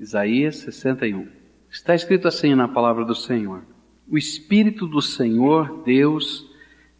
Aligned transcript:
Isaías 0.00 0.56
61. 0.60 1.28
Está 1.68 1.94
escrito 1.94 2.26
assim 2.26 2.54
na 2.54 2.66
palavra 2.66 3.04
do 3.04 3.14
Senhor: 3.14 3.60
O 4.10 4.16
Espírito 4.16 4.86
do 4.86 5.02
Senhor, 5.02 5.82
Deus, 5.84 6.50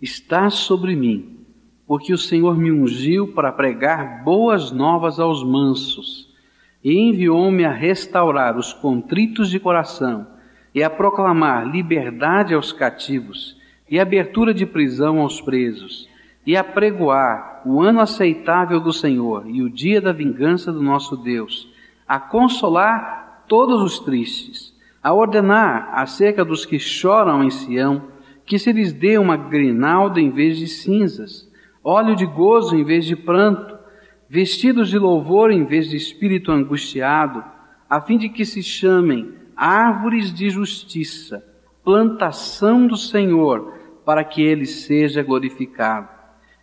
está 0.02 0.50
sobre 0.50 0.94
mim, 0.94 1.38
porque 1.86 2.12
o 2.12 2.18
Senhor 2.18 2.58
me 2.58 2.70
ungiu 2.70 3.28
para 3.28 3.50
pregar 3.52 4.22
boas 4.22 4.70
novas 4.70 5.18
aos 5.18 5.42
mansos, 5.42 6.28
e 6.84 6.92
enviou-me 6.92 7.64
a 7.64 7.72
restaurar 7.72 8.58
os 8.58 8.74
contritos 8.74 9.48
de 9.48 9.58
coração, 9.58 10.26
e 10.74 10.82
a 10.82 10.90
proclamar 10.90 11.66
liberdade 11.72 12.52
aos 12.52 12.70
cativos, 12.70 13.56
e 13.90 13.98
abertura 13.98 14.52
de 14.52 14.66
prisão 14.66 15.20
aos 15.20 15.40
presos, 15.40 16.06
e 16.46 16.54
a 16.54 16.62
pregoar 16.62 17.62
o 17.64 17.80
ano 17.80 18.00
aceitável 18.00 18.78
do 18.78 18.92
Senhor 18.92 19.48
e 19.48 19.62
o 19.62 19.70
dia 19.70 20.02
da 20.02 20.12
vingança 20.12 20.70
do 20.70 20.82
nosso 20.82 21.16
Deus 21.16 21.69
a 22.10 22.18
consolar 22.18 23.44
todos 23.46 23.80
os 23.80 24.00
tristes, 24.00 24.74
a 25.00 25.14
ordenar 25.14 25.90
acerca 25.92 26.44
dos 26.44 26.66
que 26.66 26.76
choram 26.76 27.44
em 27.44 27.50
Sião, 27.50 28.02
que 28.44 28.58
se 28.58 28.72
lhes 28.72 28.92
dê 28.92 29.16
uma 29.16 29.36
grinalda 29.36 30.20
em 30.20 30.28
vez 30.28 30.58
de 30.58 30.66
cinzas, 30.66 31.48
óleo 31.84 32.16
de 32.16 32.26
gozo 32.26 32.74
em 32.74 32.82
vez 32.82 33.04
de 33.04 33.14
pranto, 33.14 33.78
vestidos 34.28 34.88
de 34.88 34.98
louvor 34.98 35.52
em 35.52 35.64
vez 35.64 35.88
de 35.88 35.96
espírito 35.96 36.50
angustiado, 36.50 37.44
a 37.88 38.00
fim 38.00 38.18
de 38.18 38.28
que 38.28 38.44
se 38.44 38.60
chamem 38.60 39.32
árvores 39.56 40.34
de 40.34 40.50
justiça, 40.50 41.46
plantação 41.84 42.88
do 42.88 42.96
Senhor, 42.96 43.72
para 44.04 44.24
que 44.24 44.42
ele 44.42 44.66
seja 44.66 45.22
glorificado. 45.22 46.08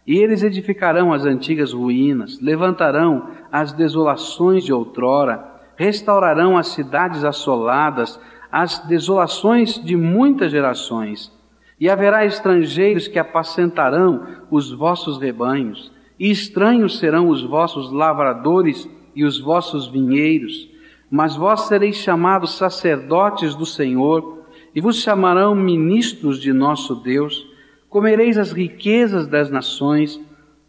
E 0.08 0.18
eles 0.20 0.42
edificarão 0.42 1.12
as 1.12 1.26
antigas 1.26 1.74
ruínas, 1.74 2.40
levantarão 2.40 3.28
as 3.52 3.74
desolações 3.74 4.64
de 4.64 4.72
outrora, 4.72 5.46
restaurarão 5.76 6.58
as 6.58 6.70
cidades 6.70 7.26
assoladas, 7.26 8.18
as 8.50 8.80
desolações 8.88 9.84
de 9.84 9.98
muitas 9.98 10.50
gerações. 10.50 11.30
E 11.78 11.90
haverá 11.90 12.26
estrangeiros 12.26 13.10
que 13.10 13.20
apacentarão 13.20 14.26
os 14.50 14.72
vossos 14.72 15.20
rebanhos, 15.20 15.92
e 16.18 16.32
estranhos 16.32 17.00
serão 17.00 17.28
os 17.28 17.44
vossos 17.44 17.92
lavradores 17.92 18.90
e 19.14 19.26
os 19.26 19.38
vossos 19.38 19.88
vinheiros. 19.88 20.70
Mas 21.12 21.36
vós 21.36 21.62
sereis 21.62 21.98
chamados 21.98 22.58
sacerdotes 22.58 23.56
do 23.56 23.66
Senhor, 23.66 24.42
e 24.74 24.80
vos 24.80 25.02
chamarão 25.02 25.54
ministros 25.54 26.40
de 26.40 26.54
nosso 26.54 26.96
Deus 26.96 27.47
comereis 27.90 28.38
as 28.38 28.52
riquezas 28.52 29.28
das 29.28 29.50
nações, 29.50 30.20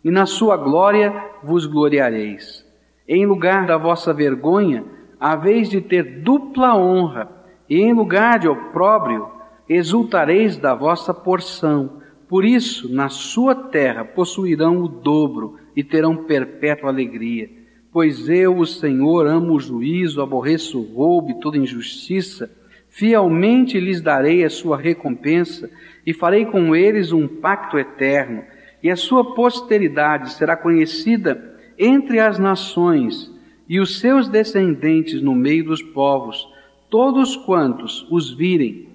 e 0.05 0.11
na 0.11 0.27
sua 0.27 0.57
glória 0.57 1.13
vos 1.43 1.67
gloriareis. 1.67 2.65
Em 3.07 3.27
lugar 3.27 3.67
da 3.67 3.77
vossa 3.77 4.13
vergonha, 4.13 4.85
haveis 5.19 5.69
de 5.69 5.81
ter 5.81 6.23
dupla 6.23 6.77
honra, 6.77 7.29
e 7.69 7.81
em 7.81 7.93
lugar 7.93 8.39
de 8.39 8.49
opróbrio, 8.49 9.29
exultareis 9.69 10.57
da 10.57 10.75
vossa 10.75 11.13
porção. 11.13 11.99
Por 12.29 12.45
isso, 12.45 12.93
na 12.93 13.09
sua 13.09 13.55
terra 13.55 14.05
possuirão 14.05 14.83
o 14.83 14.89
dobro 14.89 15.57
e 15.77 15.83
terão 15.83 16.25
perpétua 16.25 16.89
alegria. 16.89 17.51
Pois 17.93 18.29
eu, 18.29 18.59
o 18.59 18.67
Senhor, 18.67 19.27
amo 19.27 19.55
o 19.55 19.61
juízo, 19.61 20.21
aborreço 20.21 20.79
o 20.79 20.95
roubo 20.95 21.31
e 21.31 21.41
toda 21.41 21.59
injustiça. 21.59 22.51
Fielmente 22.99 23.79
lhes 23.79 24.01
darei 24.01 24.43
a 24.43 24.51
sua 24.51 24.77
recompensa 24.77 25.71
e 26.05 26.13
farei 26.13 26.45
com 26.47 26.75
eles 26.75 27.13
um 27.13 27.29
pacto 27.29 27.79
eterno, 27.79 28.43
e 28.83 28.91
a 28.91 28.97
sua 28.97 29.37
posteridade 29.37 30.33
será 30.33 30.57
conhecida 30.57 31.57
entre 31.79 32.19
as 32.19 32.41
nações, 32.41 33.33
e 33.69 33.79
os 33.79 34.01
seus 34.01 34.29
descendentes 34.29 35.23
no 35.23 35.33
meio 35.33 35.67
dos 35.67 35.81
povos. 35.81 36.49
Todos 36.91 37.37
quantos 37.37 38.05
os 38.11 38.33
virem, 38.33 38.89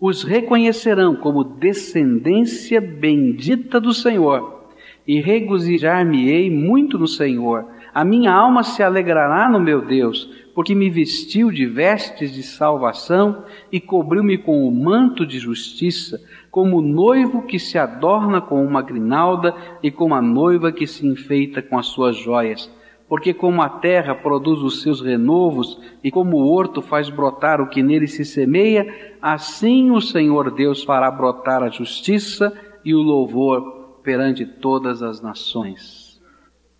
os 0.00 0.24
reconhecerão 0.24 1.14
como 1.14 1.44
descendência 1.44 2.80
bendita 2.80 3.80
do 3.80 3.94
Senhor, 3.94 4.64
e 5.06 5.20
regozijar-me-ei 5.20 6.50
muito 6.50 6.98
no 6.98 7.06
Senhor. 7.06 7.66
A 7.94 8.04
minha 8.04 8.32
alma 8.32 8.64
se 8.64 8.82
alegrará 8.82 9.48
no 9.48 9.60
meu 9.60 9.80
Deus, 9.80 10.28
porque 10.52 10.74
me 10.74 10.90
vestiu 10.90 11.52
de 11.52 11.64
vestes 11.64 12.32
de 12.32 12.42
salvação 12.42 13.44
e 13.70 13.80
cobriu-me 13.80 14.36
com 14.36 14.66
o 14.66 14.72
manto 14.72 15.24
de 15.24 15.38
justiça 15.38 16.20
como 16.50 16.78
o 16.78 16.82
noivo 16.82 17.42
que 17.42 17.56
se 17.56 17.78
adorna 17.78 18.40
com 18.40 18.64
uma 18.64 18.82
grinalda 18.82 19.54
e 19.80 19.92
como 19.92 20.12
a 20.12 20.20
noiva 20.20 20.72
que 20.72 20.88
se 20.88 21.06
enfeita 21.06 21.62
com 21.62 21.78
as 21.78 21.86
suas 21.86 22.16
joias. 22.16 22.68
Porque 23.08 23.32
como 23.32 23.62
a 23.62 23.68
terra 23.68 24.12
produz 24.12 24.60
os 24.60 24.82
seus 24.82 25.00
renovos 25.00 25.78
e 26.02 26.10
como 26.10 26.38
o 26.38 26.52
horto 26.52 26.82
faz 26.82 27.08
brotar 27.08 27.60
o 27.60 27.68
que 27.68 27.80
nele 27.80 28.08
se 28.08 28.24
semeia, 28.24 29.16
assim 29.22 29.92
o 29.92 30.00
Senhor 30.00 30.50
Deus 30.50 30.82
fará 30.82 31.08
brotar 31.12 31.62
a 31.62 31.68
justiça 31.68 32.52
e 32.84 32.92
o 32.92 33.00
louvor 33.00 33.98
perante 34.02 34.44
todas 34.44 35.00
as 35.00 35.20
nações. 35.20 36.13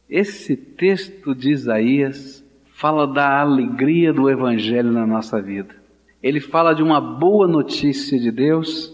Esse 0.08 0.56
texto 0.56 1.34
de 1.34 1.50
Isaías 1.50 2.44
fala 2.74 3.06
da 3.06 3.40
alegria 3.40 4.12
do 4.12 4.28
Evangelho 4.28 4.92
na 4.92 5.06
nossa 5.06 5.40
vida. 5.40 5.74
Ele 6.22 6.40
fala 6.40 6.74
de 6.74 6.82
uma 6.82 7.00
boa 7.00 7.46
notícia 7.48 8.18
de 8.18 8.30
Deus 8.30 8.92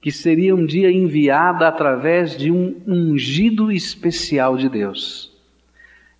que 0.00 0.10
seria 0.10 0.54
um 0.54 0.64
dia 0.64 0.90
enviada 0.90 1.68
através 1.68 2.36
de 2.36 2.50
um 2.50 2.74
ungido 2.86 3.70
especial 3.70 4.56
de 4.56 4.68
Deus. 4.68 5.30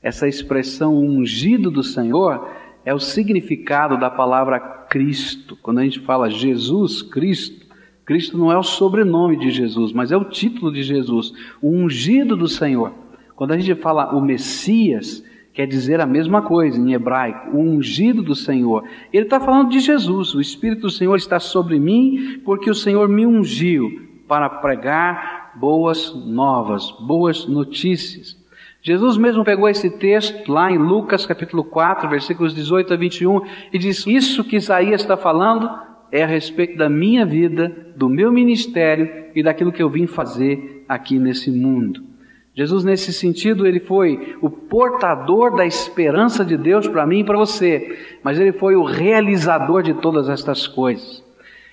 Essa 0.02 0.28
expressão 0.28 0.96
ungido 0.96 1.70
do 1.70 1.82
Senhor 1.82 2.48
é 2.84 2.94
o 2.94 3.00
significado 3.00 3.98
da 3.98 4.10
palavra 4.10 4.60
Cristo. 4.60 5.56
Quando 5.62 5.78
a 5.78 5.84
gente 5.84 6.00
fala 6.00 6.30
Jesus 6.30 7.02
Cristo, 7.02 7.66
Cristo 8.04 8.36
não 8.36 8.50
é 8.52 8.58
o 8.58 8.62
sobrenome 8.62 9.36
de 9.36 9.50
Jesus, 9.50 9.92
mas 9.92 10.12
é 10.12 10.16
o 10.16 10.24
título 10.24 10.72
de 10.72 10.82
Jesus, 10.82 11.32
o 11.60 11.70
ungido 11.70 12.36
do 12.36 12.48
Senhor. 12.48 12.92
Quando 13.40 13.52
a 13.52 13.58
gente 13.58 13.74
fala 13.80 14.14
o 14.14 14.20
Messias, 14.20 15.24
quer 15.54 15.66
dizer 15.66 15.98
a 15.98 16.04
mesma 16.04 16.42
coisa 16.42 16.78
em 16.78 16.92
hebraico, 16.92 17.56
o 17.56 17.58
ungido 17.58 18.22
do 18.22 18.34
Senhor. 18.34 18.84
Ele 19.10 19.24
está 19.24 19.40
falando 19.40 19.70
de 19.70 19.80
Jesus, 19.80 20.34
o 20.34 20.42
Espírito 20.42 20.82
do 20.82 20.90
Senhor 20.90 21.16
está 21.16 21.40
sobre 21.40 21.80
mim, 21.80 22.42
porque 22.44 22.68
o 22.68 22.74
Senhor 22.74 23.08
me 23.08 23.24
ungiu 23.24 24.10
para 24.28 24.46
pregar 24.46 25.52
boas 25.54 26.14
novas, 26.14 26.90
boas 27.00 27.46
notícias. 27.46 28.36
Jesus 28.82 29.16
mesmo 29.16 29.42
pegou 29.42 29.70
esse 29.70 29.88
texto 29.88 30.52
lá 30.52 30.70
em 30.70 30.76
Lucas 30.76 31.24
capítulo 31.24 31.64
4, 31.64 32.10
versículos 32.10 32.54
18 32.54 32.92
a 32.92 32.96
21, 32.98 33.40
e 33.72 33.78
disse: 33.78 34.14
Isso 34.14 34.44
que 34.44 34.56
Isaías 34.56 35.00
está 35.00 35.16
falando 35.16 35.66
é 36.12 36.22
a 36.22 36.26
respeito 36.26 36.76
da 36.76 36.90
minha 36.90 37.24
vida, 37.24 37.74
do 37.96 38.06
meu 38.06 38.30
ministério 38.30 39.30
e 39.34 39.42
daquilo 39.42 39.72
que 39.72 39.82
eu 39.82 39.88
vim 39.88 40.06
fazer 40.06 40.84
aqui 40.86 41.18
nesse 41.18 41.50
mundo. 41.50 42.10
Jesus, 42.54 42.84
nesse 42.84 43.12
sentido, 43.12 43.66
ele 43.66 43.80
foi 43.80 44.36
o 44.42 44.50
portador 44.50 45.54
da 45.54 45.64
esperança 45.64 46.44
de 46.44 46.56
Deus 46.56 46.88
para 46.88 47.06
mim 47.06 47.20
e 47.20 47.24
para 47.24 47.38
você, 47.38 47.98
mas 48.22 48.38
ele 48.38 48.52
foi 48.52 48.74
o 48.74 48.82
realizador 48.82 49.82
de 49.82 49.94
todas 49.94 50.28
estas 50.28 50.66
coisas. 50.66 51.22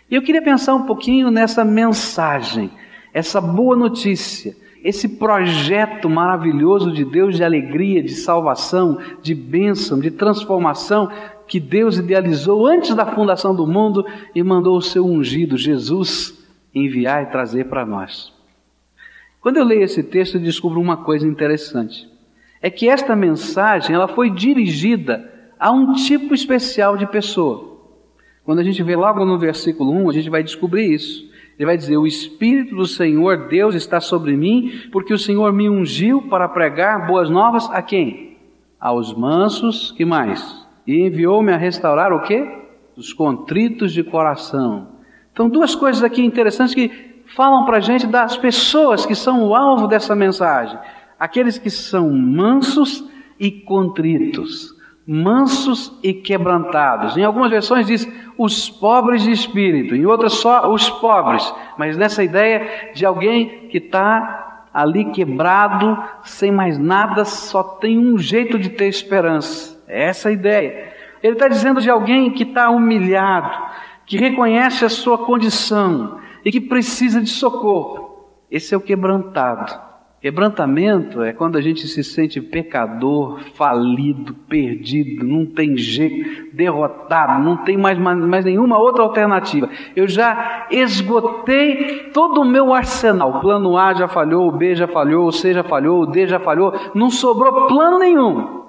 E 0.10 0.16
eu 0.16 0.22
queria 0.22 0.42
pensar 0.42 0.76
um 0.76 0.86
pouquinho 0.86 1.32
nessa 1.32 1.66
mensagem, 1.66 2.70
essa 3.14 3.42
boa 3.42 3.76
notícia, 3.76 4.56
esse 4.84 5.18
projeto 5.18 6.10
maravilhoso 6.10 6.94
de 6.94 7.04
Deus 7.04 7.36
de 7.36 7.44
alegria, 7.44 8.02
de 8.02 8.14
salvação, 8.14 9.00
de 9.22 9.34
bênção, 9.34 10.00
de 10.00 10.12
transformação 10.12 11.12
que 11.48 11.60
Deus 11.60 11.98
idealizou 11.98 12.68
antes 12.68 12.94
da 12.94 13.06
fundação 13.06 13.56
do 13.56 13.66
mundo 13.66 14.06
e 14.36 14.44
mandou 14.44 14.78
o 14.78 14.82
seu 14.82 15.06
ungido, 15.06 15.58
Jesus, 15.58 16.38
enviar 16.74 17.24
e 17.24 17.28
trazer 17.28 17.66
para 17.66 17.86
nós. 17.86 18.37
Quando 19.48 19.56
eu 19.56 19.64
leio 19.64 19.84
esse 19.84 20.04
texto, 20.04 20.36
eu 20.36 20.42
descubro 20.42 20.78
uma 20.78 20.98
coisa 20.98 21.26
interessante. 21.26 22.06
É 22.62 22.70
que 22.70 22.90
esta 22.90 23.16
mensagem, 23.16 23.96
ela 23.96 24.10
foi 24.10 24.30
dirigida 24.30 25.32
a 25.58 25.72
um 25.72 25.94
tipo 25.94 26.34
especial 26.34 26.98
de 26.98 27.08
pessoa. 27.08 27.78
Quando 28.44 28.60
a 28.60 28.64
gente 28.64 28.84
vê 28.84 28.94
logo 28.94 29.24
no 29.24 29.40
versículo 29.40 29.90
1, 29.90 30.10
a 30.10 30.12
gente 30.14 30.30
vai 30.30 30.44
descobrir 30.44 30.94
isso. 30.94 31.32
Ele 31.58 31.66
vai 31.66 31.78
dizer: 31.78 31.96
O 31.96 32.06
Espírito 32.06 32.76
do 32.76 32.86
Senhor 32.86 33.48
Deus 33.48 33.74
está 33.74 34.02
sobre 34.02 34.36
mim, 34.36 34.82
porque 34.92 35.14
o 35.14 35.18
Senhor 35.18 35.54
me 35.54 35.70
ungiu 35.70 36.24
para 36.24 36.50
pregar 36.50 37.08
boas 37.08 37.30
novas 37.30 37.70
a 37.70 37.82
quem? 37.82 38.36
Aos 38.78 39.14
mansos, 39.14 39.94
que 39.94 40.04
mais? 40.04 40.68
E 40.86 41.00
enviou-me 41.00 41.54
a 41.54 41.58
restaurar 41.58 42.12
o 42.12 42.22
quê? 42.24 42.46
Os 42.98 43.14
contritos 43.14 43.94
de 43.94 44.04
coração. 44.04 44.90
Então, 45.32 45.48
duas 45.48 45.74
coisas 45.74 46.04
aqui 46.04 46.22
interessantes 46.22 46.76
que 46.76 47.17
falam 47.36 47.66
para 47.66 47.78
a 47.78 47.82
gente 47.82 48.08
das 48.08 48.38
pessoas 48.38 49.06
que 49.06 49.16
são 49.16 49.48
o 49.48 49.56
alvo 49.56 49.88
dessa 49.88 50.16
mensagem. 50.16 50.78
Aqueles 51.20 51.58
que 51.58 51.70
são 51.70 52.12
mansos 52.12 53.04
e 53.40 53.52
contritos, 53.52 54.74
mansos 55.06 55.98
e 56.04 56.14
quebrantados. 56.14 57.18
Em 57.18 57.24
algumas 57.24 57.50
versões 57.50 57.88
diz 57.88 58.08
os 58.38 58.70
pobres 58.70 59.24
de 59.24 59.32
espírito, 59.32 59.96
em 59.96 60.06
outras 60.06 60.34
só 60.34 60.72
os 60.72 60.90
pobres, 60.90 61.54
mas 61.78 61.98
nessa 61.98 62.24
ideia 62.24 62.92
de 62.94 63.06
alguém 63.06 63.68
que 63.70 63.78
está 63.78 64.68
ali 64.74 65.06
quebrado, 65.06 65.98
sem 66.24 66.52
mais 66.52 66.78
nada, 66.78 67.26
só 67.26 67.64
tem 67.64 67.98
um 67.98 68.18
jeito 68.18 68.60
de 68.60 68.70
ter 68.70 68.88
esperança. 68.88 69.84
É 69.88 70.10
essa 70.10 70.30
a 70.30 70.32
ideia. 70.32 70.94
Ele 71.24 71.34
está 71.34 71.48
dizendo 71.48 71.82
de 71.82 71.90
alguém 71.90 72.30
que 72.30 72.44
está 72.44 72.70
humilhado, 72.70 73.50
que 74.06 74.18
reconhece 74.18 74.86
a 74.86 74.90
sua 74.90 75.18
condição 75.18 76.20
e 76.48 76.52
que 76.52 76.62
precisa 76.62 77.20
de 77.20 77.30
socorro. 77.30 78.30
Esse 78.50 78.74
é 78.74 78.78
o 78.78 78.80
quebrantado. 78.80 79.78
Quebrantamento 80.22 81.22
é 81.22 81.34
quando 81.34 81.58
a 81.58 81.62
gente 81.62 81.86
se 81.90 82.02
sente 82.06 82.40
pecador, 82.40 83.42
falido, 83.54 84.34
perdido, 84.34 85.26
não 85.26 85.46
tem 85.46 85.76
jeito, 85.76 86.56
derrotado, 86.56 87.44
não 87.44 87.58
tem 87.58 87.76
mais, 87.76 88.00
mais 88.00 88.46
nenhuma 88.46 88.80
outra 88.80 89.04
alternativa. 89.04 89.70
Eu 89.94 90.08
já 90.08 90.68
esgotei 90.72 92.12
todo 92.14 92.40
o 92.40 92.46
meu 92.46 92.74
arsenal. 92.74 93.30
O 93.30 93.42
plano 93.42 93.78
A 93.78 93.94
já 93.94 94.08
falhou, 94.08 94.48
o 94.48 94.52
B 94.54 94.74
já 94.74 94.88
falhou, 94.88 95.28
o 95.28 95.34
C 95.34 95.54
já 95.54 95.66
falhou, 95.66 96.04
o 96.04 96.06
D 96.06 96.28
já 96.28 96.40
falhou, 96.40 96.74
não 96.96 97.10
sobrou 97.10 97.68
plano 97.68 98.00
nenhum. 98.00 98.64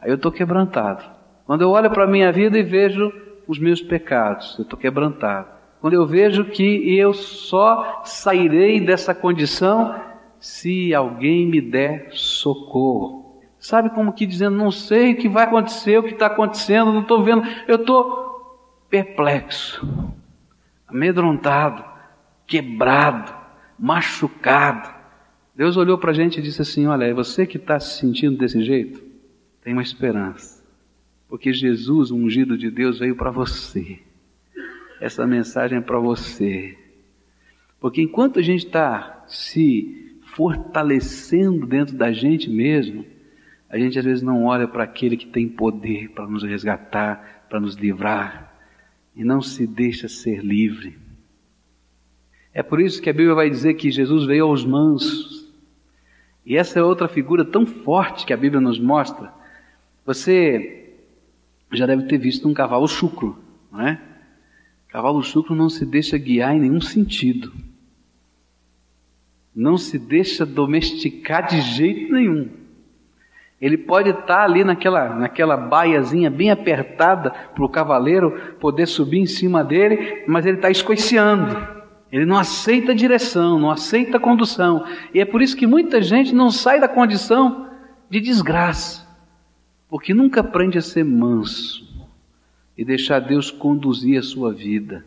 Aí 0.00 0.10
eu 0.10 0.16
estou 0.16 0.32
quebrantado. 0.32 1.04
Quando 1.44 1.60
eu 1.60 1.68
olho 1.68 1.90
para 1.90 2.04
a 2.04 2.08
minha 2.10 2.32
vida 2.32 2.58
e 2.58 2.62
vejo 2.62 3.12
os 3.46 3.58
meus 3.58 3.82
pecados, 3.82 4.56
eu 4.58 4.62
estou 4.62 4.78
quebrantado. 4.78 5.57
Quando 5.80 5.94
eu 5.94 6.06
vejo 6.06 6.44
que 6.44 6.96
eu 6.98 7.14
só 7.14 8.02
sairei 8.04 8.80
dessa 8.80 9.14
condição 9.14 9.94
se 10.40 10.94
alguém 10.94 11.46
me 11.46 11.60
der 11.60 12.10
socorro. 12.12 13.40
Sabe 13.58 13.90
como 13.90 14.12
que 14.12 14.26
dizendo, 14.26 14.56
não 14.56 14.70
sei 14.70 15.12
o 15.12 15.16
que 15.16 15.28
vai 15.28 15.44
acontecer, 15.44 15.98
o 15.98 16.02
que 16.02 16.12
está 16.12 16.26
acontecendo, 16.26 16.92
não 16.92 17.02
estou 17.02 17.22
vendo, 17.24 17.42
eu 17.66 17.76
estou 17.76 18.86
perplexo, 18.88 19.86
amedrontado, 20.86 21.84
quebrado, 22.46 23.34
machucado. 23.78 24.96
Deus 25.54 25.76
olhou 25.76 25.98
para 25.98 26.12
a 26.12 26.14
gente 26.14 26.38
e 26.38 26.42
disse 26.42 26.62
assim: 26.62 26.86
Olha, 26.86 27.04
é 27.04 27.12
você 27.12 27.46
que 27.46 27.56
está 27.56 27.80
se 27.80 27.98
sentindo 27.98 28.38
desse 28.38 28.62
jeito? 28.62 29.02
Tem 29.62 29.72
uma 29.72 29.82
esperança, 29.82 30.64
porque 31.28 31.52
Jesus, 31.52 32.12
o 32.12 32.16
ungido 32.16 32.56
de 32.56 32.70
Deus, 32.70 33.00
veio 33.00 33.16
para 33.16 33.30
você. 33.30 33.98
Essa 35.00 35.26
mensagem 35.26 35.78
é 35.78 35.80
para 35.80 35.98
você. 35.98 36.76
Porque 37.80 38.02
enquanto 38.02 38.38
a 38.38 38.42
gente 38.42 38.66
está 38.66 39.24
se 39.28 40.18
fortalecendo 40.34 41.66
dentro 41.66 41.96
da 41.96 42.12
gente 42.12 42.50
mesmo, 42.50 43.04
a 43.68 43.78
gente 43.78 43.98
às 43.98 44.04
vezes 44.04 44.22
não 44.22 44.44
olha 44.44 44.66
para 44.66 44.84
aquele 44.84 45.16
que 45.16 45.26
tem 45.26 45.48
poder 45.48 46.10
para 46.10 46.26
nos 46.26 46.42
resgatar, 46.42 47.46
para 47.48 47.60
nos 47.60 47.76
livrar, 47.76 48.54
e 49.14 49.24
não 49.24 49.42
se 49.42 49.66
deixa 49.66 50.08
ser 50.08 50.44
livre. 50.44 50.96
É 52.52 52.62
por 52.62 52.80
isso 52.80 53.00
que 53.00 53.10
a 53.10 53.12
Bíblia 53.12 53.34
vai 53.34 53.50
dizer 53.50 53.74
que 53.74 53.90
Jesus 53.90 54.24
veio 54.24 54.46
aos 54.46 54.64
mansos. 54.64 55.52
E 56.44 56.56
essa 56.56 56.78
é 56.78 56.82
outra 56.82 57.06
figura 57.06 57.44
tão 57.44 57.66
forte 57.66 58.24
que 58.24 58.32
a 58.32 58.36
Bíblia 58.36 58.60
nos 58.60 58.80
mostra. 58.80 59.32
Você 60.06 60.94
já 61.72 61.84
deve 61.84 62.04
ter 62.04 62.18
visto 62.18 62.48
um 62.48 62.54
cavalo 62.54 62.88
chucro, 62.88 63.38
não 63.70 63.86
é? 63.86 64.00
Cavalo 64.98 65.22
chucro 65.22 65.54
não 65.54 65.68
se 65.70 65.86
deixa 65.86 66.18
guiar 66.18 66.56
em 66.56 66.58
nenhum 66.58 66.80
sentido 66.80 67.52
não 69.54 69.78
se 69.78 69.96
deixa 69.96 70.44
domesticar 70.44 71.46
de 71.46 71.60
jeito 71.60 72.12
nenhum. 72.12 72.48
Ele 73.60 73.76
pode 73.76 74.10
estar 74.10 74.42
ali 74.42 74.64
naquela, 74.64 75.08
naquela 75.14 75.56
baiazinha 75.56 76.28
bem 76.28 76.50
apertada 76.50 77.30
para 77.30 77.64
o 77.64 77.68
cavaleiro 77.68 78.56
poder 78.58 78.86
subir 78.86 79.18
em 79.18 79.26
cima 79.26 79.62
dele, 79.62 80.24
mas 80.26 80.46
ele 80.46 80.56
está 80.56 80.68
escoiciando. 80.68 81.56
Ele 82.10 82.26
não 82.26 82.36
aceita 82.36 82.92
direção, 82.92 83.56
não 83.56 83.70
aceita 83.70 84.18
condução. 84.18 84.84
E 85.14 85.20
é 85.20 85.24
por 85.24 85.42
isso 85.42 85.56
que 85.56 85.66
muita 85.66 86.02
gente 86.02 86.34
não 86.34 86.50
sai 86.50 86.80
da 86.80 86.88
condição 86.88 87.68
de 88.10 88.20
desgraça, 88.20 89.06
porque 89.88 90.12
nunca 90.12 90.40
aprende 90.40 90.76
a 90.76 90.82
ser 90.82 91.04
manso 91.04 91.87
e 92.78 92.84
deixar 92.84 93.18
Deus 93.18 93.50
conduzir 93.50 94.16
a 94.20 94.22
sua 94.22 94.52
vida. 94.52 95.04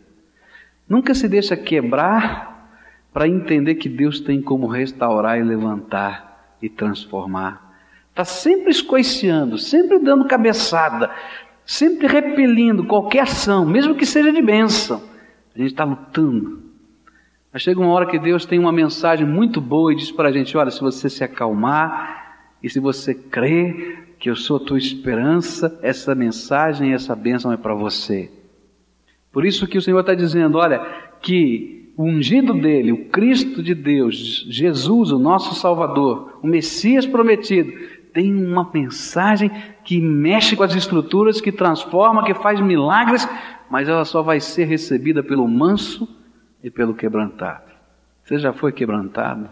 Nunca 0.86 1.14
se 1.14 1.26
deixa 1.26 1.56
quebrar 1.56 2.68
para 3.14 3.26
entender 3.26 3.76
que 3.76 3.88
Deus 3.88 4.20
tem 4.20 4.42
como 4.42 4.66
restaurar 4.66 5.38
e 5.38 5.42
levantar 5.42 6.56
e 6.60 6.68
transformar. 6.68 7.72
Está 8.10 8.26
sempre 8.26 8.70
escoiciando, 8.70 9.56
sempre 9.56 9.98
dando 9.98 10.26
cabeçada, 10.26 11.10
sempre 11.64 12.06
repelindo 12.06 12.84
qualquer 12.84 13.20
ação, 13.20 13.64
mesmo 13.64 13.94
que 13.94 14.04
seja 14.04 14.30
de 14.30 14.42
bênção. 14.42 15.02
A 15.54 15.58
gente 15.58 15.70
está 15.70 15.84
lutando. 15.84 16.62
Mas 17.50 17.62
chega 17.62 17.80
uma 17.80 17.92
hora 17.92 18.06
que 18.06 18.18
Deus 18.18 18.44
tem 18.44 18.58
uma 18.58 18.72
mensagem 18.72 19.26
muito 19.26 19.62
boa 19.62 19.92
e 19.92 19.96
diz 19.96 20.12
para 20.12 20.28
a 20.28 20.32
gente: 20.32 20.56
olha, 20.58 20.70
se 20.70 20.80
você 20.80 21.08
se 21.08 21.24
acalmar 21.24 22.36
e 22.62 22.68
se 22.68 22.78
você 22.78 23.14
crer 23.14 24.11
que 24.22 24.30
eu 24.30 24.36
sou 24.36 24.56
a 24.58 24.60
tua 24.60 24.78
esperança, 24.78 25.80
essa 25.82 26.14
mensagem, 26.14 26.92
essa 26.92 27.12
bênção 27.12 27.50
é 27.50 27.56
para 27.56 27.74
você. 27.74 28.30
Por 29.32 29.44
isso 29.44 29.66
que 29.66 29.76
o 29.76 29.82
Senhor 29.82 29.98
está 29.98 30.14
dizendo: 30.14 30.58
olha, 30.58 30.78
que 31.20 31.92
o 31.96 32.04
ungido 32.04 32.54
dele, 32.54 32.92
o 32.92 33.06
Cristo 33.06 33.60
de 33.60 33.74
Deus, 33.74 34.46
Jesus, 34.48 35.10
o 35.10 35.18
nosso 35.18 35.56
Salvador, 35.56 36.38
o 36.40 36.46
Messias 36.46 37.04
prometido, 37.04 37.72
tem 38.12 38.32
uma 38.32 38.70
mensagem 38.72 39.50
que 39.82 40.00
mexe 40.00 40.54
com 40.54 40.62
as 40.62 40.76
estruturas, 40.76 41.40
que 41.40 41.50
transforma, 41.50 42.24
que 42.24 42.32
faz 42.32 42.60
milagres, 42.60 43.28
mas 43.68 43.88
ela 43.88 44.04
só 44.04 44.22
vai 44.22 44.38
ser 44.38 44.66
recebida 44.66 45.24
pelo 45.24 45.48
manso 45.48 46.08
e 46.62 46.70
pelo 46.70 46.94
quebrantado. 46.94 47.72
Você 48.22 48.38
já 48.38 48.52
foi 48.52 48.70
quebrantado? 48.70 49.50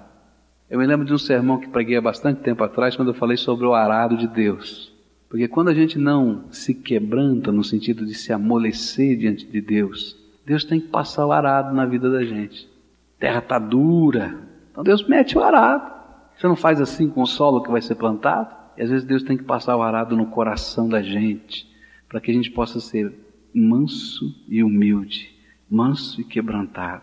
Eu 0.71 0.79
me 0.79 0.87
lembro 0.87 1.05
de 1.05 1.13
um 1.13 1.19
sermão 1.19 1.59
que 1.59 1.69
preguei 1.69 1.97
há 1.97 2.01
bastante 2.01 2.43
tempo 2.43 2.63
atrás, 2.63 2.95
quando 2.95 3.09
eu 3.09 3.15
falei 3.15 3.37
sobre 3.37 3.67
o 3.67 3.75
arado 3.75 4.17
de 4.17 4.29
Deus. 4.29 4.95
Porque 5.29 5.49
quando 5.49 5.69
a 5.69 5.75
gente 5.75 5.99
não 5.99 6.45
se 6.53 6.73
quebranta 6.73 7.51
no 7.51 7.65
sentido 7.65 8.07
de 8.07 8.15
se 8.15 8.33
amolecer 8.33 9.19
diante 9.19 9.45
de 9.45 9.61
Deus, 9.61 10.17
Deus 10.47 10.65
tem 10.65 10.81
que 10.81 10.87
passar 10.87 11.27
o 11.27 11.33
arado 11.33 11.75
na 11.75 11.85
vida 11.85 12.09
da 12.09 12.25
gente. 12.25 12.69
A 13.17 13.21
terra 13.21 13.39
está 13.41 13.59
dura, 13.59 14.39
então 14.71 14.85
Deus 14.85 15.07
mete 15.09 15.37
o 15.37 15.43
arado. 15.43 15.91
Você 16.37 16.47
não 16.47 16.55
faz 16.55 16.81
assim 16.81 17.11
com 17.11 17.23
o 17.23 17.27
solo 17.27 17.63
que 17.65 17.71
vai 17.71 17.83
ser 17.83 17.97
plantado? 17.97 18.55
E 18.77 18.83
às 18.83 18.91
vezes 18.91 19.05
Deus 19.05 19.25
tem 19.25 19.37
que 19.37 19.43
passar 19.43 19.77
o 19.77 19.83
arado 19.83 20.17
no 20.17 20.27
coração 20.27 20.89
da 20.89 21.03
gente, 21.03 21.69
para 22.09 22.21
que 22.21 22.31
a 22.31 22.35
gente 22.35 22.51
possa 22.51 22.79
ser 22.79 23.13
manso 23.53 24.33
e 24.49 24.63
humilde, 24.63 25.33
manso 25.69 26.21
e 26.21 26.25
quebrantado. 26.25 27.03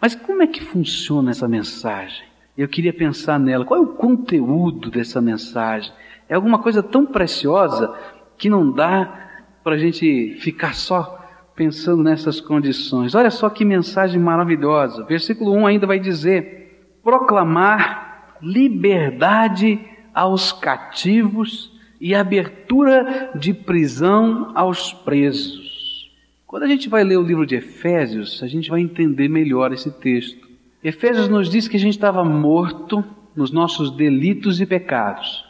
Mas 0.00 0.14
como 0.14 0.42
é 0.42 0.46
que 0.46 0.64
funciona 0.64 1.30
essa 1.30 1.46
mensagem? 1.46 2.27
Eu 2.58 2.66
queria 2.66 2.92
pensar 2.92 3.38
nela. 3.38 3.64
Qual 3.64 3.78
é 3.78 3.82
o 3.84 3.94
conteúdo 3.94 4.90
dessa 4.90 5.20
mensagem? 5.20 5.92
É 6.28 6.34
alguma 6.34 6.58
coisa 6.58 6.82
tão 6.82 7.06
preciosa 7.06 7.94
que 8.36 8.50
não 8.50 8.72
dá 8.72 9.28
para 9.62 9.76
a 9.76 9.78
gente 9.78 10.34
ficar 10.40 10.74
só 10.74 11.24
pensando 11.54 12.02
nessas 12.02 12.40
condições. 12.40 13.14
Olha 13.14 13.30
só 13.30 13.48
que 13.48 13.64
mensagem 13.64 14.20
maravilhosa. 14.20 15.04
Versículo 15.04 15.52
1 15.52 15.66
ainda 15.68 15.86
vai 15.86 16.00
dizer: 16.00 16.96
proclamar 17.04 18.36
liberdade 18.42 19.78
aos 20.12 20.50
cativos 20.50 21.72
e 22.00 22.12
abertura 22.12 23.30
de 23.36 23.54
prisão 23.54 24.50
aos 24.56 24.92
presos. 24.92 26.10
Quando 26.44 26.64
a 26.64 26.68
gente 26.68 26.88
vai 26.88 27.04
ler 27.04 27.18
o 27.18 27.22
livro 27.22 27.46
de 27.46 27.54
Efésios, 27.54 28.42
a 28.42 28.48
gente 28.48 28.68
vai 28.68 28.80
entender 28.80 29.28
melhor 29.28 29.72
esse 29.72 29.92
texto. 30.00 30.47
Efésios 30.82 31.28
nos 31.28 31.48
diz 31.48 31.66
que 31.66 31.76
a 31.76 31.80
gente 31.80 31.94
estava 31.94 32.24
morto 32.24 33.04
nos 33.34 33.50
nossos 33.50 33.90
delitos 33.90 34.60
e 34.60 34.66
pecados 34.66 35.48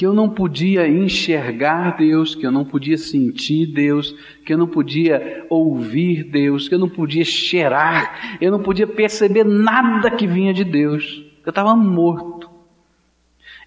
que 0.00 0.06
eu 0.06 0.14
não 0.14 0.30
podia 0.30 0.88
enxergar 0.88 1.96
Deus, 1.96 2.34
que 2.34 2.46
eu 2.46 2.50
não 2.50 2.64
podia 2.64 2.96
sentir 2.96 3.66
Deus, 3.66 4.14
que 4.46 4.52
eu 4.52 4.56
não 4.56 4.66
podia 4.66 5.44
ouvir 5.50 6.24
Deus, 6.24 6.68
que 6.68 6.74
eu 6.74 6.78
não 6.78 6.88
podia 6.88 7.22
cheirar, 7.22 8.38
eu 8.40 8.50
não 8.50 8.60
podia 8.60 8.86
perceber 8.86 9.44
nada 9.44 10.10
que 10.10 10.26
vinha 10.26 10.54
de 10.54 10.64
Deus. 10.64 11.22
Eu 11.44 11.50
estava 11.50 11.76
morto. 11.76 12.48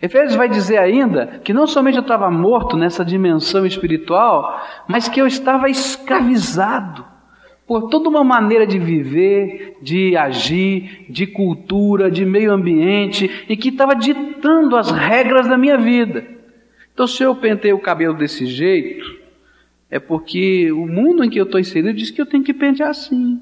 Efésios 0.01 0.35
vai 0.35 0.49
dizer 0.49 0.77
ainda 0.79 1.39
que 1.43 1.53
não 1.53 1.67
somente 1.67 1.97
eu 1.97 2.01
estava 2.01 2.31
morto 2.31 2.75
nessa 2.75 3.05
dimensão 3.05 3.63
espiritual, 3.65 4.59
mas 4.87 5.07
que 5.07 5.21
eu 5.21 5.27
estava 5.27 5.69
escravizado 5.69 7.12
por 7.67 7.89
toda 7.89 8.09
uma 8.09 8.23
maneira 8.23 8.67
de 8.67 8.77
viver, 8.77 9.77
de 9.81 10.15
agir, 10.17 11.05
de 11.09 11.25
cultura, 11.25 12.11
de 12.11 12.25
meio 12.25 12.51
ambiente, 12.51 13.45
e 13.47 13.55
que 13.55 13.69
estava 13.69 13.95
ditando 13.95 14.75
as 14.75 14.91
regras 14.91 15.47
da 15.47 15.57
minha 15.57 15.77
vida. 15.77 16.25
Então, 16.93 17.07
se 17.07 17.23
eu 17.23 17.35
pentei 17.35 17.73
o 17.73 17.79
cabelo 17.79 18.13
desse 18.13 18.45
jeito, 18.45 19.17
é 19.89 19.99
porque 19.99 20.71
o 20.71 20.85
mundo 20.85 21.23
em 21.23 21.29
que 21.29 21.39
eu 21.39 21.45
estou 21.45 21.59
inserido 21.59 21.93
diz 21.93 22.11
que 22.11 22.21
eu 22.21 22.25
tenho 22.25 22.43
que 22.43 22.53
pentear 22.53 22.89
assim. 22.89 23.39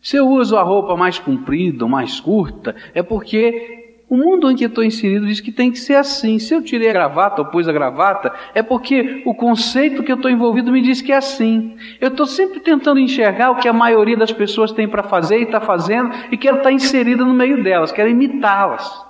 Se 0.00 0.16
eu 0.16 0.28
uso 0.28 0.56
a 0.56 0.62
roupa 0.62 0.96
mais 0.96 1.18
comprida 1.18 1.84
ou 1.84 1.90
mais 1.90 2.20
curta, 2.20 2.74
é 2.94 3.02
porque 3.02 3.79
o 4.10 4.16
mundo 4.16 4.50
em 4.50 4.56
que 4.56 4.64
estou 4.64 4.82
inserido 4.82 5.24
diz 5.24 5.38
que 5.38 5.52
tem 5.52 5.70
que 5.70 5.78
ser 5.78 5.94
assim. 5.94 6.36
Se 6.40 6.52
eu 6.52 6.60
tirei 6.60 6.90
a 6.90 6.92
gravata 6.92 7.42
ou 7.42 7.46
pus 7.46 7.68
a 7.68 7.72
gravata, 7.72 8.34
é 8.52 8.60
porque 8.60 9.22
o 9.24 9.32
conceito 9.32 10.02
que 10.02 10.10
eu 10.10 10.16
estou 10.16 10.28
envolvido 10.28 10.72
me 10.72 10.82
diz 10.82 11.00
que 11.00 11.12
é 11.12 11.16
assim. 11.16 11.76
Eu 12.00 12.08
estou 12.08 12.26
sempre 12.26 12.58
tentando 12.58 12.98
enxergar 12.98 13.52
o 13.52 13.56
que 13.58 13.68
a 13.68 13.72
maioria 13.72 14.16
das 14.16 14.32
pessoas 14.32 14.72
tem 14.72 14.88
para 14.88 15.04
fazer 15.04 15.38
e 15.38 15.42
está 15.44 15.60
fazendo 15.60 16.10
e 16.32 16.36
quero 16.36 16.56
estar 16.56 16.70
tá 16.70 16.72
inserida 16.72 17.24
no 17.24 17.32
meio 17.32 17.62
delas, 17.62 17.92
quero 17.92 18.08
imitá-las. 18.08 19.06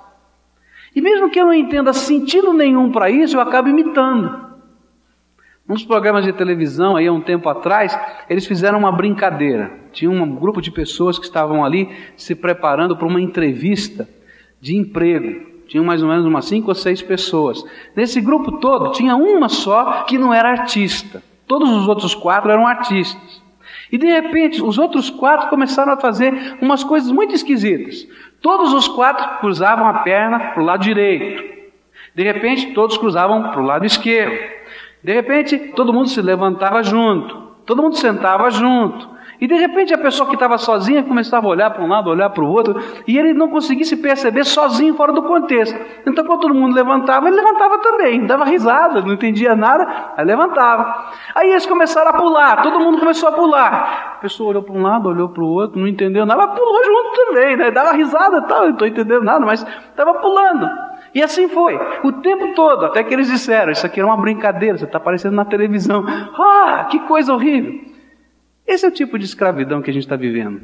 E 0.94 1.00
mesmo 1.00 1.30
que 1.30 1.40
eu 1.40 1.46
não 1.46 1.54
entenda 1.54 1.94
sentido 1.94 2.52
nenhum 2.52 2.92
para 2.92 3.08
isso, 3.08 3.38
eu 3.38 3.40
acabo 3.40 3.70
imitando. 3.70 4.50
Uns 5.66 5.82
programas 5.82 6.26
de 6.26 6.32
televisão, 6.34 6.96
aí 6.96 7.06
há 7.06 7.12
um 7.12 7.22
tempo 7.22 7.48
atrás, 7.48 7.98
eles 8.28 8.46
fizeram 8.46 8.78
uma 8.78 8.92
brincadeira. 8.92 9.70
Tinha 9.92 10.10
um 10.10 10.36
grupo 10.36 10.60
de 10.60 10.70
pessoas 10.70 11.18
que 11.18 11.24
estavam 11.24 11.64
ali 11.64 11.88
se 12.18 12.34
preparando 12.34 12.94
para 12.94 13.06
uma 13.06 13.20
entrevista 13.20 14.06
de 14.60 14.76
emprego. 14.76 15.48
Tinham 15.66 15.84
mais 15.84 16.02
ou 16.02 16.08
menos 16.08 16.26
umas 16.26 16.46
cinco 16.46 16.68
ou 16.68 16.74
seis 16.74 17.00
pessoas. 17.00 17.64
Nesse 17.94 18.20
grupo 18.20 18.58
todo, 18.58 18.92
tinha 18.92 19.14
uma 19.14 19.48
só 19.48 20.02
que 20.02 20.18
não 20.18 20.34
era 20.34 20.50
artista. 20.50 21.22
Todos 21.46 21.70
os 21.70 21.88
outros 21.88 22.14
quatro 22.14 22.50
eram 22.50 22.66
artistas. 22.66 23.42
E 23.90 23.98
de 23.98 24.06
repente, 24.06 24.62
os 24.62 24.78
outros 24.78 25.10
quatro 25.10 25.48
começaram 25.48 25.92
a 25.92 25.96
fazer 25.96 26.56
umas 26.60 26.84
coisas 26.84 27.10
muito 27.10 27.34
esquisitas. 27.34 28.06
Todos 28.40 28.72
os 28.72 28.88
quatro 28.88 29.38
cruzavam 29.40 29.86
a 29.86 29.94
perna 30.00 30.38
para 30.38 30.62
o 30.62 30.64
lado 30.64 30.82
direito. 30.82 31.42
De 32.14 32.22
repente, 32.22 32.72
todos 32.72 32.98
cruzavam 32.98 33.50
para 33.50 33.60
o 33.60 33.64
lado 33.64 33.84
esquerdo. 33.84 34.38
De 35.02 35.12
repente, 35.12 35.58
todo 35.74 35.92
mundo 35.92 36.08
se 36.08 36.20
levantava 36.20 36.82
junto, 36.82 37.34
todo 37.64 37.82
mundo 37.82 37.96
sentava 37.96 38.50
junto. 38.50 39.08
E 39.40 39.46
de 39.46 39.54
repente 39.54 39.94
a 39.94 39.98
pessoa 39.98 40.28
que 40.28 40.34
estava 40.34 40.58
sozinha 40.58 41.02
começava 41.02 41.46
a 41.46 41.50
olhar 41.50 41.70
para 41.70 41.82
um 41.82 41.88
lado, 41.88 42.10
olhar 42.10 42.28
para 42.28 42.44
o 42.44 42.48
outro, 42.48 42.78
e 43.06 43.16
ele 43.16 43.32
não 43.32 43.48
conseguia 43.48 43.84
se 43.84 43.96
perceber 43.96 44.44
sozinho 44.44 44.94
fora 44.94 45.12
do 45.12 45.22
contexto. 45.22 45.78
Então, 46.06 46.24
quando 46.24 46.40
todo 46.40 46.54
mundo 46.54 46.74
levantava, 46.74 47.26
ele 47.26 47.36
levantava 47.36 47.78
também, 47.78 48.26
dava 48.26 48.44
risada, 48.44 49.00
não 49.00 49.14
entendia 49.14 49.56
nada, 49.56 50.12
aí 50.16 50.24
levantava. 50.24 51.06
Aí 51.34 51.50
eles 51.50 51.64
começaram 51.64 52.10
a 52.10 52.14
pular, 52.14 52.62
todo 52.62 52.80
mundo 52.80 52.98
começou 52.98 53.30
a 53.30 53.32
pular. 53.32 54.16
A 54.16 54.20
pessoa 54.20 54.50
olhou 54.50 54.62
para 54.62 54.74
um 54.74 54.82
lado, 54.82 55.08
olhou 55.08 55.30
para 55.30 55.42
o 55.42 55.48
outro, 55.48 55.80
não 55.80 55.88
entendeu 55.88 56.26
nada, 56.26 56.46
mas 56.46 56.58
pulou 56.58 56.84
junto 56.84 57.24
também, 57.24 57.56
né? 57.56 57.70
dava 57.70 57.92
risada 57.92 58.38
e 58.38 58.42
tal, 58.42 58.62
não 58.64 58.70
estou 58.70 58.86
entendendo 58.86 59.24
nada, 59.24 59.46
mas 59.46 59.66
estava 59.90 60.14
pulando. 60.14 60.68
E 61.14 61.22
assim 61.22 61.48
foi, 61.48 61.80
o 62.04 62.12
tempo 62.12 62.54
todo, 62.54 62.84
até 62.84 63.02
que 63.02 63.12
eles 63.12 63.28
disseram: 63.28 63.72
Isso 63.72 63.84
aqui 63.84 63.98
era 63.98 64.06
uma 64.06 64.16
brincadeira, 64.16 64.78
você 64.78 64.84
está 64.84 64.98
aparecendo 64.98 65.34
na 65.34 65.44
televisão. 65.44 66.04
Ah, 66.62 66.86
que 66.90 66.98
coisa 67.00 67.32
horrível. 67.32 67.89
Esse 68.70 68.86
é 68.86 68.88
o 68.88 68.92
tipo 68.92 69.18
de 69.18 69.24
escravidão 69.24 69.82
que 69.82 69.90
a 69.90 69.92
gente 69.92 70.04
está 70.04 70.14
vivendo 70.14 70.62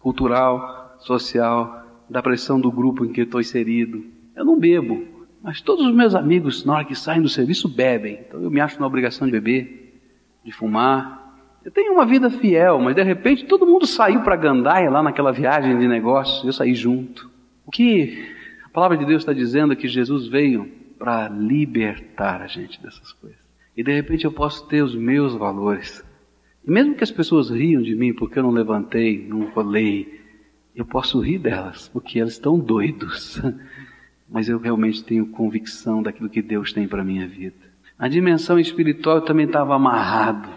cultural, 0.00 0.96
social, 1.00 1.84
da 2.08 2.22
pressão 2.22 2.58
do 2.58 2.72
grupo 2.72 3.04
em 3.04 3.12
que 3.12 3.20
eu 3.20 3.24
estou 3.24 3.42
inserido. 3.42 4.06
Eu 4.34 4.42
não 4.42 4.58
bebo, 4.58 5.06
mas 5.42 5.60
todos 5.60 5.84
os 5.84 5.94
meus 5.94 6.14
amigos, 6.14 6.64
na 6.64 6.76
hora 6.76 6.84
que 6.86 6.94
saem 6.94 7.20
do 7.20 7.28
serviço, 7.28 7.68
bebem. 7.68 8.20
Então 8.26 8.40
eu 8.40 8.50
me 8.50 8.58
acho 8.58 8.80
na 8.80 8.86
obrigação 8.86 9.26
de 9.26 9.32
beber, 9.32 10.00
de 10.42 10.50
fumar. 10.50 11.36
Eu 11.62 11.70
tenho 11.70 11.92
uma 11.92 12.06
vida 12.06 12.30
fiel, 12.30 12.78
mas 12.78 12.94
de 12.94 13.02
repente 13.02 13.44
todo 13.44 13.66
mundo 13.66 13.86
saiu 13.86 14.22
para 14.22 14.34
Gandaia 14.34 14.88
lá 14.88 15.02
naquela 15.02 15.30
viagem 15.30 15.78
de 15.78 15.86
negócios, 15.86 16.42
eu 16.42 16.54
saí 16.54 16.74
junto. 16.74 17.30
O 17.66 17.70
que 17.70 18.34
a 18.64 18.70
palavra 18.70 18.96
de 18.96 19.04
Deus 19.04 19.20
está 19.20 19.34
dizendo 19.34 19.76
que 19.76 19.88
Jesus 19.88 20.26
veio 20.26 20.72
para 20.98 21.28
libertar 21.28 22.40
a 22.40 22.46
gente 22.46 22.82
dessas 22.82 23.12
coisas. 23.12 23.44
E 23.76 23.82
de 23.82 23.92
repente 23.92 24.24
eu 24.24 24.32
posso 24.32 24.66
ter 24.68 24.82
os 24.82 24.94
meus 24.94 25.34
valores. 25.34 26.02
E 26.66 26.70
mesmo 26.70 26.94
que 26.94 27.04
as 27.04 27.12
pessoas 27.12 27.48
riam 27.48 27.80
de 27.80 27.94
mim 27.94 28.12
porque 28.12 28.38
eu 28.38 28.42
não 28.42 28.50
levantei, 28.50 29.24
não 29.28 29.50
rolei, 29.50 30.20
eu 30.74 30.84
posso 30.84 31.20
rir 31.20 31.38
delas 31.38 31.88
porque 31.88 32.18
elas 32.18 32.32
estão 32.32 32.58
doidos. 32.58 33.40
Mas 34.28 34.48
eu 34.48 34.58
realmente 34.58 35.04
tenho 35.04 35.26
convicção 35.26 36.02
daquilo 36.02 36.28
que 36.28 36.42
Deus 36.42 36.72
tem 36.72 36.88
para 36.88 37.02
a 37.02 37.04
minha 37.04 37.28
vida. 37.28 37.54
Na 37.96 38.08
dimensão 38.08 38.58
espiritual 38.58 39.18
eu 39.18 39.22
também 39.22 39.46
estava 39.46 39.76
amarrado. 39.76 40.48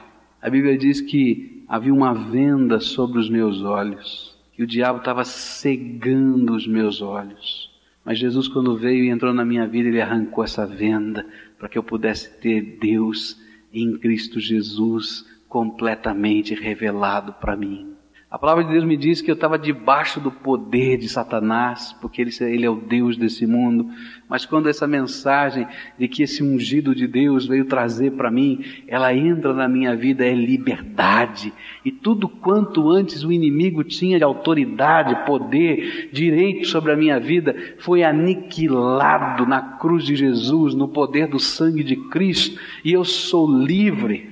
A 0.42 0.50
Bíblia 0.50 0.76
diz 0.76 1.00
que 1.00 1.64
havia 1.68 1.94
uma 1.94 2.14
venda 2.14 2.80
sobre 2.80 3.20
os 3.20 3.30
meus 3.30 3.62
olhos, 3.62 4.36
que 4.54 4.64
o 4.64 4.68
diabo 4.68 5.00
estava 5.00 5.24
cegando 5.24 6.56
os 6.56 6.68
meus 6.68 7.02
olhos. 7.02 7.70
Mas 8.04 8.18
Jesus, 8.18 8.48
quando 8.48 8.76
veio 8.76 9.04
e 9.04 9.10
entrou 9.10 9.32
na 9.32 9.46
minha 9.46 9.68
vida, 9.68 9.88
ele 9.88 10.02
arrancou 10.02 10.44
essa 10.44 10.66
venda 10.66 11.24
para 11.60 11.70
que 11.70 11.78
eu 11.78 11.84
pudesse 11.84 12.36
ter 12.40 12.80
Deus 12.82 13.40
em 13.72 13.96
Cristo 14.00 14.40
Jesus 14.40 15.26
completamente 15.50 16.54
revelado 16.54 17.34
para 17.34 17.56
mim. 17.56 18.00
A 18.32 18.38
palavra 18.38 18.64
de 18.64 18.70
Deus 18.70 18.86
me 18.86 18.96
diz 18.96 19.24
que 19.24 19.32
eu 19.32 19.34
estava 19.34 19.58
debaixo 19.58 20.20
do 20.20 20.30
poder 20.30 21.00
de 21.00 21.10
Satanás, 21.10 21.96
porque 22.00 22.22
ele, 22.22 22.30
ele, 22.42 22.64
é 22.64 22.70
o 22.70 22.76
Deus 22.76 23.18
desse 23.18 23.48
mundo. 23.48 23.90
Mas 24.30 24.46
quando 24.46 24.70
essa 24.70 24.86
mensagem 24.86 25.66
de 25.98 26.08
que 26.08 26.22
esse 26.22 26.44
ungido 26.44 26.94
de 26.94 27.08
Deus 27.08 27.48
veio 27.48 27.66
trazer 27.66 28.12
para 28.12 28.30
mim, 28.30 28.64
ela 28.88 29.12
entra 29.16 29.52
na 29.52 29.68
minha 29.68 29.96
vida, 29.96 30.24
é 30.24 30.36
liberdade. 30.36 31.52
E 31.84 31.92
tudo 31.92 32.30
quanto 32.30 32.92
antes 32.92 33.24
o 33.24 33.32
inimigo 33.32 33.84
tinha 33.84 34.20
de 34.20 34.24
autoridade, 34.24 35.26
poder, 35.26 36.12
direito 36.14 36.68
sobre 36.68 36.92
a 36.92 36.96
minha 36.96 37.20
vida, 37.20 37.56
foi 37.80 38.04
aniquilado 38.04 39.48
na 39.48 39.60
cruz 39.60 40.06
de 40.06 40.16
Jesus, 40.16 40.76
no 40.76 40.88
poder 40.88 41.26
do 41.26 41.40
sangue 41.40 41.84
de 41.84 41.96
Cristo. 41.96 42.62
E 42.86 42.94
eu 42.94 43.04
sou 43.04 43.52
livre, 43.52 44.29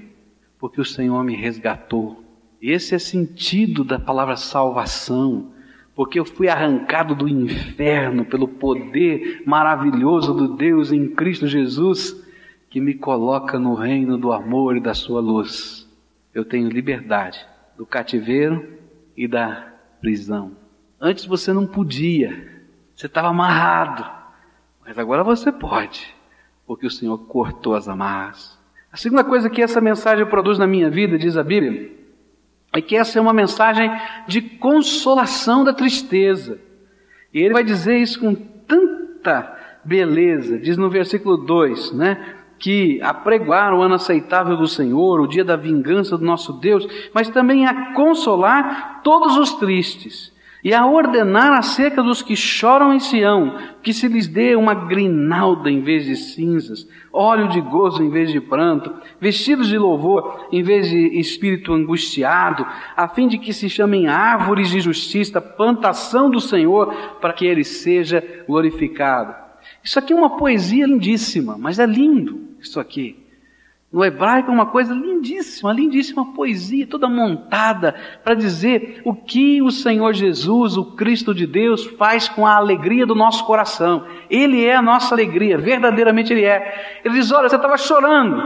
porque 0.59 0.81
o 0.81 0.85
Senhor 0.85 1.23
me 1.23 1.35
resgatou. 1.35 2.23
Esse 2.61 2.95
é 2.95 2.99
sentido 2.99 3.83
da 3.83 3.99
palavra 3.99 4.35
salvação, 4.35 5.51
porque 5.95 6.19
eu 6.19 6.25
fui 6.25 6.47
arrancado 6.47 7.15
do 7.15 7.27
inferno 7.27 8.25
pelo 8.25 8.47
poder 8.47 9.43
maravilhoso 9.45 10.33
do 10.33 10.55
Deus 10.55 10.91
em 10.91 11.09
Cristo 11.09 11.47
Jesus, 11.47 12.23
que 12.69 12.81
me 12.81 12.93
coloca 12.93 13.57
no 13.57 13.73
reino 13.73 14.17
do 14.17 14.31
amor 14.31 14.75
e 14.75 14.81
da 14.81 14.93
sua 14.93 15.21
luz. 15.21 15.87
Eu 16.33 16.43
tenho 16.43 16.69
liberdade 16.69 17.39
do 17.77 17.85
cativeiro 17.85 18.77
e 19.15 19.27
da 19.27 19.73
prisão. 20.01 20.51
Antes 20.99 21.25
você 21.25 21.53
não 21.53 21.65
podia, 21.65 22.63
você 22.95 23.05
estava 23.05 23.27
amarrado, 23.27 24.05
mas 24.85 24.97
agora 24.97 25.23
você 25.23 25.51
pode, 25.51 26.15
porque 26.65 26.87
o 26.87 26.91
Senhor 26.91 27.17
cortou 27.25 27.75
as 27.75 27.87
amarras. 27.87 28.56
A 28.91 28.97
segunda 28.97 29.23
coisa 29.23 29.49
que 29.49 29.61
essa 29.61 29.81
mensagem 29.81 30.25
produz 30.25 30.57
na 30.57 30.67
minha 30.67 30.89
vida, 30.89 31.17
diz 31.17 31.37
a 31.37 31.43
Bíblia, 31.43 31.91
é 32.73 32.81
que 32.81 32.95
essa 32.95 33.17
é 33.17 33.21
uma 33.21 33.33
mensagem 33.33 33.91
de 34.27 34.41
consolação 34.41 35.63
da 35.63 35.73
tristeza. 35.73 36.59
E 37.33 37.39
ele 37.39 37.53
vai 37.53 37.63
dizer 37.63 37.97
isso 37.97 38.19
com 38.19 38.33
tanta 38.33 39.55
beleza, 39.83 40.57
diz 40.57 40.77
no 40.77 40.89
versículo 40.89 41.37
2, 41.37 41.93
né? 41.93 42.35
Que 42.59 42.99
apregoar 43.01 43.73
o 43.73 43.81
ano 43.81 43.95
aceitável 43.95 44.57
do 44.57 44.67
Senhor, 44.67 45.19
o 45.19 45.27
dia 45.27 45.43
da 45.43 45.55
vingança 45.55 46.17
do 46.17 46.25
nosso 46.25 46.53
Deus, 46.53 46.87
mas 47.13 47.29
também 47.29 47.67
a 47.67 47.93
consolar 47.93 49.01
todos 49.03 49.37
os 49.37 49.53
tristes 49.53 50.35
e 50.63 50.73
a 50.73 50.85
ordenar 50.85 51.53
acerca 51.53 52.01
dos 52.01 52.21
que 52.21 52.35
choram 52.35 52.93
em 52.93 52.99
Sião, 52.99 53.57
que 53.81 53.93
se 53.93 54.07
lhes 54.07 54.27
dê 54.27 54.55
uma 54.55 54.73
grinalda 54.73 55.69
em 55.69 55.81
vez 55.81 56.05
de 56.05 56.15
cinzas, 56.15 56.87
óleo 57.13 57.47
de 57.47 57.61
gozo 57.61 58.03
em 58.03 58.09
vez 58.09 58.31
de 58.31 58.41
pranto, 58.41 58.93
vestidos 59.19 59.67
de 59.67 59.77
louvor 59.77 60.47
em 60.51 60.63
vez 60.63 60.89
de 60.89 61.19
espírito 61.19 61.73
angustiado, 61.73 62.65
a 62.95 63.07
fim 63.07 63.27
de 63.27 63.37
que 63.37 63.53
se 63.53 63.69
chamem 63.69 64.07
árvores 64.07 64.69
de 64.69 64.79
justiça, 64.79 65.39
plantação 65.39 66.29
do 66.29 66.41
Senhor, 66.41 66.93
para 67.21 67.33
que 67.33 67.45
ele 67.45 67.63
seja 67.63 68.23
glorificado. 68.47 69.35
Isso 69.83 69.99
aqui 69.99 70.11
é 70.11 70.15
uma 70.15 70.37
poesia 70.37 70.85
lindíssima, 70.85 71.57
mas 71.57 71.79
é 71.79 71.85
lindo 71.85 72.47
isso 72.59 72.79
aqui. 72.79 73.26
No 73.91 74.03
hebraico 74.03 74.51
é 74.51 74.53
uma 74.53 74.65
coisa 74.65 74.93
lindíssima, 74.93 75.71
lindíssima 75.71 76.33
poesia, 76.33 76.85
toda 76.85 77.07
montada 77.07 77.95
para 78.21 78.35
dizer 78.35 79.01
o 79.05 79.15
que 79.15 79.61
o 79.61 79.71
Senhor 79.71 80.13
Jesus, 80.13 80.75
o 80.75 80.91
Cristo 80.95 81.33
de 81.33 81.47
Deus, 81.47 81.85
faz 81.97 82.27
com 82.27 82.45
a 82.45 82.55
alegria 82.55 83.05
do 83.05 83.15
nosso 83.15 83.45
coração. 83.45 84.05
Ele 84.29 84.65
é 84.65 84.75
a 84.75 84.81
nossa 84.81 85.15
alegria, 85.15 85.57
verdadeiramente 85.57 86.33
Ele 86.33 86.43
é. 86.43 86.99
Ele 87.03 87.13
diz: 87.13 87.31
Olha, 87.31 87.47
você 87.47 87.55
estava 87.55 87.77
chorando, 87.77 88.43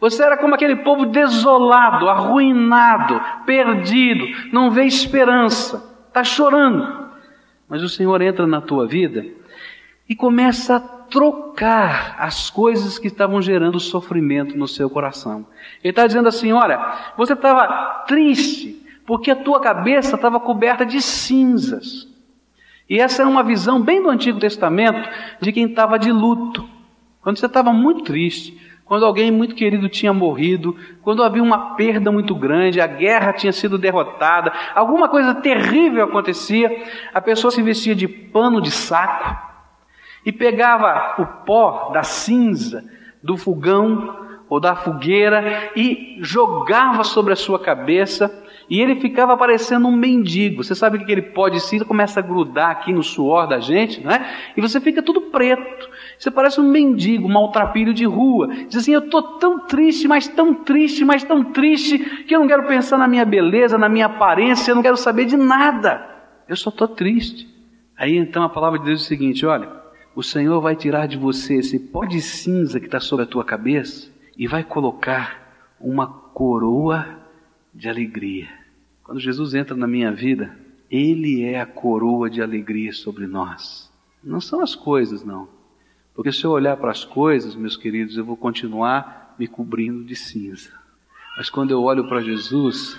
você 0.00 0.22
era 0.22 0.38
como 0.38 0.54
aquele 0.54 0.76
povo 0.76 1.04
desolado, 1.04 2.08
arruinado, 2.08 3.20
perdido, 3.44 4.24
não 4.52 4.70
vê 4.70 4.84
esperança, 4.84 5.98
está 6.08 6.24
chorando. 6.24 7.06
Mas 7.68 7.82
o 7.82 7.88
Senhor 7.90 8.22
entra 8.22 8.46
na 8.46 8.62
tua 8.62 8.86
vida 8.86 9.26
e 10.08 10.14
começa 10.14 10.76
a 10.76 10.95
trocar 11.10 12.16
as 12.18 12.50
coisas 12.50 12.98
que 12.98 13.06
estavam 13.08 13.40
gerando 13.40 13.80
sofrimento 13.80 14.56
no 14.56 14.68
seu 14.68 14.88
coração. 14.90 15.46
Ele 15.82 15.90
está 15.90 16.06
dizendo 16.06 16.28
assim: 16.28 16.52
olha, 16.52 16.80
você 17.16 17.32
estava 17.32 18.04
triste 18.06 18.84
porque 19.06 19.30
a 19.30 19.36
tua 19.36 19.60
cabeça 19.60 20.16
estava 20.16 20.40
coberta 20.40 20.84
de 20.84 21.00
cinzas. 21.00 22.08
E 22.88 23.00
essa 23.00 23.22
era 23.22 23.30
uma 23.30 23.42
visão 23.42 23.80
bem 23.80 24.02
do 24.02 24.10
Antigo 24.10 24.38
Testamento 24.38 25.08
de 25.40 25.52
quem 25.52 25.66
estava 25.66 25.98
de 25.98 26.12
luto. 26.12 26.68
Quando 27.20 27.38
você 27.38 27.46
estava 27.46 27.72
muito 27.72 28.04
triste, 28.04 28.56
quando 28.84 29.04
alguém 29.04 29.32
muito 29.32 29.56
querido 29.56 29.88
tinha 29.88 30.12
morrido, 30.12 30.76
quando 31.02 31.24
havia 31.24 31.42
uma 31.42 31.74
perda 31.74 32.12
muito 32.12 32.34
grande, 32.36 32.80
a 32.80 32.86
guerra 32.86 33.32
tinha 33.32 33.52
sido 33.52 33.76
derrotada, 33.76 34.52
alguma 34.74 35.08
coisa 35.08 35.34
terrível 35.34 36.04
acontecia, 36.04 36.84
a 37.12 37.20
pessoa 37.20 37.50
se 37.50 37.60
vestia 37.62 37.96
de 37.96 38.06
pano 38.06 38.60
de 38.60 38.70
saco, 38.70 39.45
e 40.26 40.32
pegava 40.32 41.14
o 41.22 41.24
pó 41.46 41.90
da 41.94 42.02
cinza 42.02 42.84
do 43.22 43.36
fogão 43.36 44.26
ou 44.48 44.58
da 44.58 44.74
fogueira 44.74 45.70
e 45.76 46.18
jogava 46.20 47.04
sobre 47.04 47.32
a 47.32 47.36
sua 47.36 47.60
cabeça 47.60 48.42
e 48.68 48.80
ele 48.80 48.96
ficava 48.96 49.36
parecendo 49.36 49.86
um 49.86 49.96
mendigo. 49.96 50.64
Você 50.64 50.74
sabe 50.74 51.04
que 51.04 51.12
ele 51.12 51.22
pode 51.22 51.60
sim, 51.60 51.78
começa 51.80 52.18
a 52.18 52.22
grudar 52.22 52.70
aqui 52.70 52.92
no 52.92 53.02
suor 53.02 53.46
da 53.46 53.60
gente, 53.60 54.04
né? 54.04 54.28
E 54.56 54.60
você 54.60 54.80
fica 54.80 55.00
tudo 55.00 55.20
preto. 55.20 55.88
Você 56.18 56.32
parece 56.32 56.60
um 56.60 56.68
mendigo, 56.68 57.28
um 57.28 57.32
maltrapilho 57.32 57.94
de 57.94 58.04
rua. 58.04 58.48
Diz 58.68 58.78
assim: 58.78 58.92
Eu 58.92 59.04
estou 59.04 59.22
tão 59.38 59.60
triste, 59.60 60.08
mas 60.08 60.26
tão 60.26 60.52
triste, 60.52 61.04
mas 61.04 61.22
tão 61.22 61.44
triste, 61.44 61.98
que 62.24 62.34
eu 62.34 62.40
não 62.40 62.48
quero 62.48 62.64
pensar 62.64 62.98
na 62.98 63.06
minha 63.06 63.24
beleza, 63.24 63.78
na 63.78 63.88
minha 63.88 64.06
aparência, 64.06 64.72
eu 64.72 64.74
não 64.74 64.82
quero 64.82 64.96
saber 64.96 65.26
de 65.26 65.36
nada. 65.36 66.04
Eu 66.48 66.56
só 66.56 66.70
estou 66.70 66.88
triste. 66.88 67.46
Aí 67.96 68.16
então 68.16 68.42
a 68.42 68.48
palavra 68.48 68.80
de 68.80 68.86
Deus 68.86 69.02
é 69.02 69.04
o 69.04 69.06
seguinte: 69.06 69.46
olha, 69.46 69.85
o 70.16 70.22
Senhor 70.22 70.62
vai 70.62 70.74
tirar 70.74 71.06
de 71.06 71.18
você 71.18 71.56
esse 71.56 71.78
pó 71.78 72.06
de 72.06 72.22
cinza 72.22 72.80
que 72.80 72.86
está 72.86 72.98
sobre 72.98 73.26
a 73.26 73.28
tua 73.28 73.44
cabeça 73.44 74.10
e 74.34 74.46
vai 74.46 74.64
colocar 74.64 75.76
uma 75.78 76.06
coroa 76.06 77.06
de 77.74 77.86
alegria. 77.86 78.48
Quando 79.04 79.20
Jesus 79.20 79.52
entra 79.52 79.76
na 79.76 79.86
minha 79.86 80.10
vida, 80.10 80.56
Ele 80.90 81.44
é 81.44 81.60
a 81.60 81.66
coroa 81.66 82.30
de 82.30 82.40
alegria 82.40 82.94
sobre 82.94 83.26
nós. 83.26 83.92
Não 84.24 84.40
são 84.40 84.62
as 84.62 84.74
coisas, 84.74 85.22
não. 85.22 85.48
Porque 86.14 86.32
se 86.32 86.44
eu 86.44 86.50
olhar 86.50 86.78
para 86.78 86.90
as 86.90 87.04
coisas, 87.04 87.54
meus 87.54 87.76
queridos, 87.76 88.16
eu 88.16 88.24
vou 88.24 88.38
continuar 88.38 89.34
me 89.38 89.46
cobrindo 89.46 90.02
de 90.02 90.16
cinza. 90.16 90.72
Mas 91.36 91.50
quando 91.50 91.72
eu 91.72 91.82
olho 91.82 92.08
para 92.08 92.22
Jesus, 92.22 92.98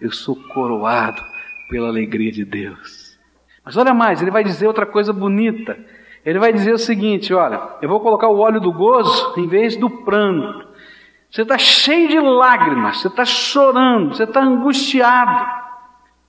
eu 0.00 0.10
sou 0.10 0.34
coroado 0.34 1.22
pela 1.68 1.88
alegria 1.88 2.32
de 2.32 2.42
Deus. 2.42 3.18
Mas 3.62 3.76
olha 3.76 3.92
mais, 3.92 4.22
ele 4.22 4.30
vai 4.30 4.42
dizer 4.42 4.66
outra 4.66 4.86
coisa 4.86 5.12
bonita. 5.12 5.78
Ele 6.24 6.38
vai 6.38 6.52
dizer 6.52 6.72
o 6.72 6.78
seguinte: 6.78 7.34
olha, 7.34 7.60
eu 7.82 7.88
vou 7.88 8.00
colocar 8.00 8.28
o 8.28 8.38
óleo 8.38 8.60
do 8.60 8.72
gozo 8.72 9.34
em 9.38 9.46
vez 9.46 9.76
do 9.76 9.90
pranto. 9.90 10.66
Você 11.30 11.42
está 11.42 11.58
cheio 11.58 12.08
de 12.08 12.20
lágrimas, 12.20 12.98
você 12.98 13.08
está 13.08 13.24
chorando, 13.24 14.14
você 14.14 14.22
está 14.24 14.42
angustiado. 14.42 15.44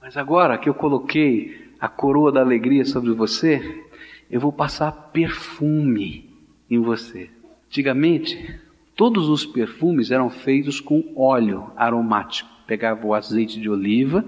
Mas 0.02 0.18
agora 0.18 0.58
que 0.58 0.68
eu 0.68 0.74
coloquei 0.74 1.74
a 1.80 1.88
coroa 1.88 2.32
da 2.32 2.42
alegria 2.42 2.84
sobre 2.84 3.12
você, 3.12 3.84
eu 4.30 4.40
vou 4.40 4.52
passar 4.52 4.92
perfume 4.92 6.30
em 6.70 6.80
você. 6.80 7.30
Antigamente, 7.68 8.60
todos 8.96 9.30
os 9.30 9.46
perfumes 9.46 10.10
eram 10.10 10.30
feitos 10.30 10.82
com 10.82 11.14
óleo 11.16 11.72
aromático. 11.78 12.50
Pegava 12.66 13.06
o 13.06 13.14
azeite 13.14 13.60
de 13.60 13.70
oliva, 13.70 14.26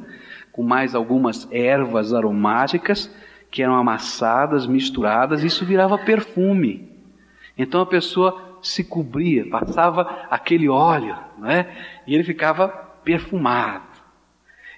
com 0.51 0.61
mais 0.61 0.93
algumas 0.93 1.47
ervas 1.51 2.13
aromáticas 2.13 3.11
que 3.49 3.63
eram 3.63 3.75
amassadas, 3.75 4.67
misturadas, 4.67 5.43
e 5.43 5.47
isso 5.47 5.65
virava 5.65 5.97
perfume. 5.97 6.89
Então 7.57 7.81
a 7.81 7.85
pessoa 7.85 8.59
se 8.61 8.83
cobria, 8.83 9.49
passava 9.49 10.25
aquele 10.29 10.67
óleo, 10.67 11.15
né? 11.37 11.65
e 12.05 12.13
ele 12.13 12.23
ficava 12.23 12.67
perfumado. 12.67 13.86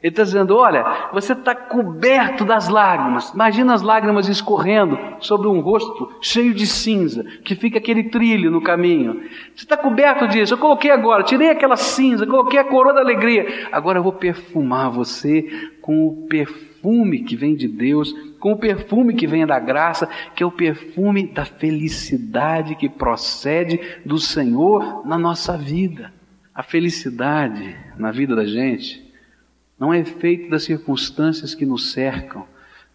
Ele 0.01 0.11
está 0.11 0.23
dizendo: 0.23 0.55
olha, 0.55 1.09
você 1.11 1.33
está 1.33 1.53
coberto 1.53 2.45
das 2.45 2.69
lágrimas. 2.69 3.31
Imagina 3.33 3.73
as 3.73 3.81
lágrimas 3.81 4.27
escorrendo 4.29 4.97
sobre 5.19 5.47
um 5.47 5.59
rosto 5.59 6.09
cheio 6.21 6.53
de 6.53 6.65
cinza, 6.65 7.23
que 7.43 7.53
fica 7.53 7.77
aquele 7.77 8.03
trilho 8.03 8.49
no 8.49 8.61
caminho. 8.61 9.21
Você 9.53 9.65
está 9.65 9.75
coberto 9.75 10.27
disso. 10.27 10.53
Eu 10.53 10.57
coloquei 10.57 10.89
agora, 10.89 11.23
tirei 11.23 11.49
aquela 11.49 11.75
cinza, 11.75 12.25
coloquei 12.25 12.59
a 12.59 12.63
coroa 12.63 12.93
da 12.93 13.01
alegria. 13.01 13.67
Agora 13.71 13.99
eu 13.99 14.03
vou 14.03 14.13
perfumar 14.13 14.89
você 14.89 15.43
com 15.81 16.07
o 16.07 16.27
perfume 16.27 17.23
que 17.23 17.35
vem 17.35 17.55
de 17.55 17.67
Deus, 17.67 18.13
com 18.39 18.53
o 18.53 18.57
perfume 18.57 19.13
que 19.13 19.27
vem 19.27 19.45
da 19.45 19.59
graça, 19.59 20.07
que 20.33 20.41
é 20.41 20.45
o 20.45 20.51
perfume 20.51 21.27
da 21.27 21.43
felicidade 21.43 22.75
que 22.75 22.87
procede 22.87 23.81
do 24.05 24.17
Senhor 24.17 25.05
na 25.05 25.17
nossa 25.17 25.57
vida. 25.57 26.13
A 26.55 26.63
felicidade 26.63 27.75
na 27.97 28.11
vida 28.11 28.33
da 28.33 28.45
gente 28.45 29.08
não 29.79 29.93
é 29.93 29.99
efeito 29.99 30.49
das 30.49 30.63
circunstâncias 30.63 31.55
que 31.55 31.65
nos 31.65 31.91
cercam, 31.91 32.45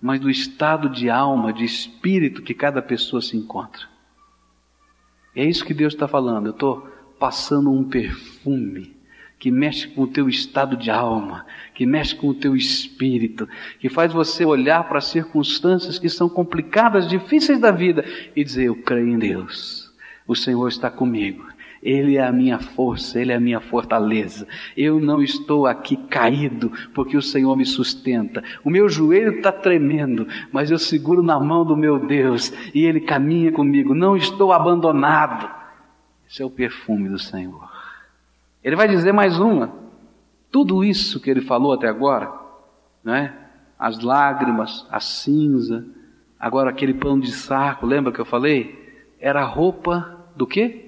mas 0.01 0.21
do 0.21 0.29
estado 0.29 0.89
de 0.89 1.09
alma, 1.09 1.53
de 1.53 1.65
espírito 1.65 2.43
que 2.43 2.53
cada 2.53 2.83
pessoa 2.83 3.23
se 3.23 3.37
encontra. 3.37 3.83
E 5.35 5.41
é 5.41 5.45
isso 5.45 5.65
que 5.65 5.73
Deus 5.73 5.95
está 5.95 6.07
falando. 6.07 6.47
Eu 6.47 6.53
estou 6.53 6.87
passando 7.19 7.73
um 7.73 7.85
perfume 7.85 8.95
que 9.39 9.51
mexe 9.51 9.89
com 9.89 10.03
o 10.03 10.07
teu 10.07 10.29
estado 10.29 10.77
de 10.77 10.91
alma, 10.91 11.47
que 11.75 11.85
mexe 11.87 12.15
com 12.15 12.29
o 12.29 12.35
teu 12.35 12.55
espírito, 12.55 13.49
que 13.81 13.89
faz 13.89 14.13
você 14.13 14.45
olhar 14.45 14.85
para 14.89 14.99
as 14.99 15.07
circunstâncias 15.07 15.99
que 15.99 16.09
são 16.09 16.29
complicadas, 16.29 17.09
difíceis 17.09 17.59
da 17.59 17.71
vida 17.71 18.05
e 18.37 18.45
dizer: 18.45 18.65
Eu 18.65 18.77
creio 18.77 19.09
em 19.09 19.19
Deus, 19.19 19.93
o 20.27 20.35
Senhor 20.35 20.69
está 20.69 20.91
comigo. 20.91 21.54
Ele 21.85 22.17
é 22.17 22.27
a 22.27 22.33
minha 22.33 22.59
força, 22.59 23.21
Ele 23.21 23.31
é 23.31 23.37
a 23.37 23.41
minha 23.41 23.61
fortaleza. 23.61 24.49
Eu 24.75 24.99
não 24.99 25.21
estou 25.21 25.67
aqui 25.67 25.99
caído 25.99 26.73
porque 26.95 27.15
o 27.15 27.23
Senhor 27.23 27.55
me 27.55 27.67
sustenta. 27.67 28.43
O 28.65 28.71
meu 28.71 28.89
joelho 28.89 29.37
está 29.37 29.53
tremendo, 29.53 30.27
mas 30.51 30.71
eu 30.71 30.79
seguro 30.79 31.23
na 31.23 31.39
mão 31.39 31.63
do 31.63 31.77
meu 31.77 31.99
Deus 31.99 32.51
e 32.75 32.87
Ele 32.87 33.03
caminha 33.03 33.53
comigo. 33.53 33.95
Não 33.95 34.17
estou 34.17 34.51
abandonado. 34.51 35.49
Esse 36.27 36.41
é 36.41 36.45
o 36.47 36.51
perfume 36.51 37.11
do 37.11 37.19
Senhor. 37.19 37.71
Ele 38.63 38.77
vai 38.77 38.89
dizer 38.89 39.13
mais 39.13 39.39
uma. 39.39 39.71
Tudo 40.51 40.83
isso 40.83 41.21
que 41.21 41.29
ele 41.29 41.43
falou 41.43 41.75
até 41.75 41.87
agora, 41.87 42.33
né? 43.03 43.35
As 43.79 44.01
lágrimas, 44.01 44.87
a 44.91 45.01
cinza, 45.01 45.85
agora 46.41 46.71
aquele 46.71 46.95
pano 46.95 47.21
de 47.21 47.33
saco, 47.33 47.85
lembra 47.85 48.11
que 48.11 48.21
eu 48.21 48.25
falei? 48.25 49.05
Era 49.21 49.45
roupa 49.45 50.25
do 50.35 50.47
quê? 50.47 50.84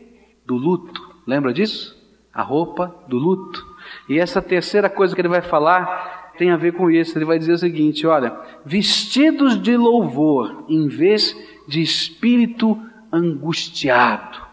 Do 0.47 0.57
luto. 0.57 1.17
Lembra 1.27 1.53
disso? 1.53 1.97
A 2.33 2.43
roupa 2.43 2.95
do 3.09 3.19
luto. 3.19 3.65
E 4.09 4.19
essa 4.19 4.41
terceira 4.41 4.89
coisa 4.89 5.15
que 5.15 5.21
ele 5.21 5.29
vai 5.29 5.43
falar 5.43 6.33
tem 6.39 6.51
a 6.51 6.57
ver 6.57 6.73
com 6.73 6.91
isso. 6.91 7.17
Ele 7.17 7.25
vai 7.25 7.39
dizer 7.39 7.53
o 7.53 7.59
seguinte: 7.59 8.07
olha, 8.07 8.37
vestidos 8.65 9.61
de 9.61 9.77
louvor 9.77 10.65
em 10.69 10.89
vez 10.89 11.37
de 11.67 11.83
espírito 11.83 12.81
angustiado. 13.13 14.47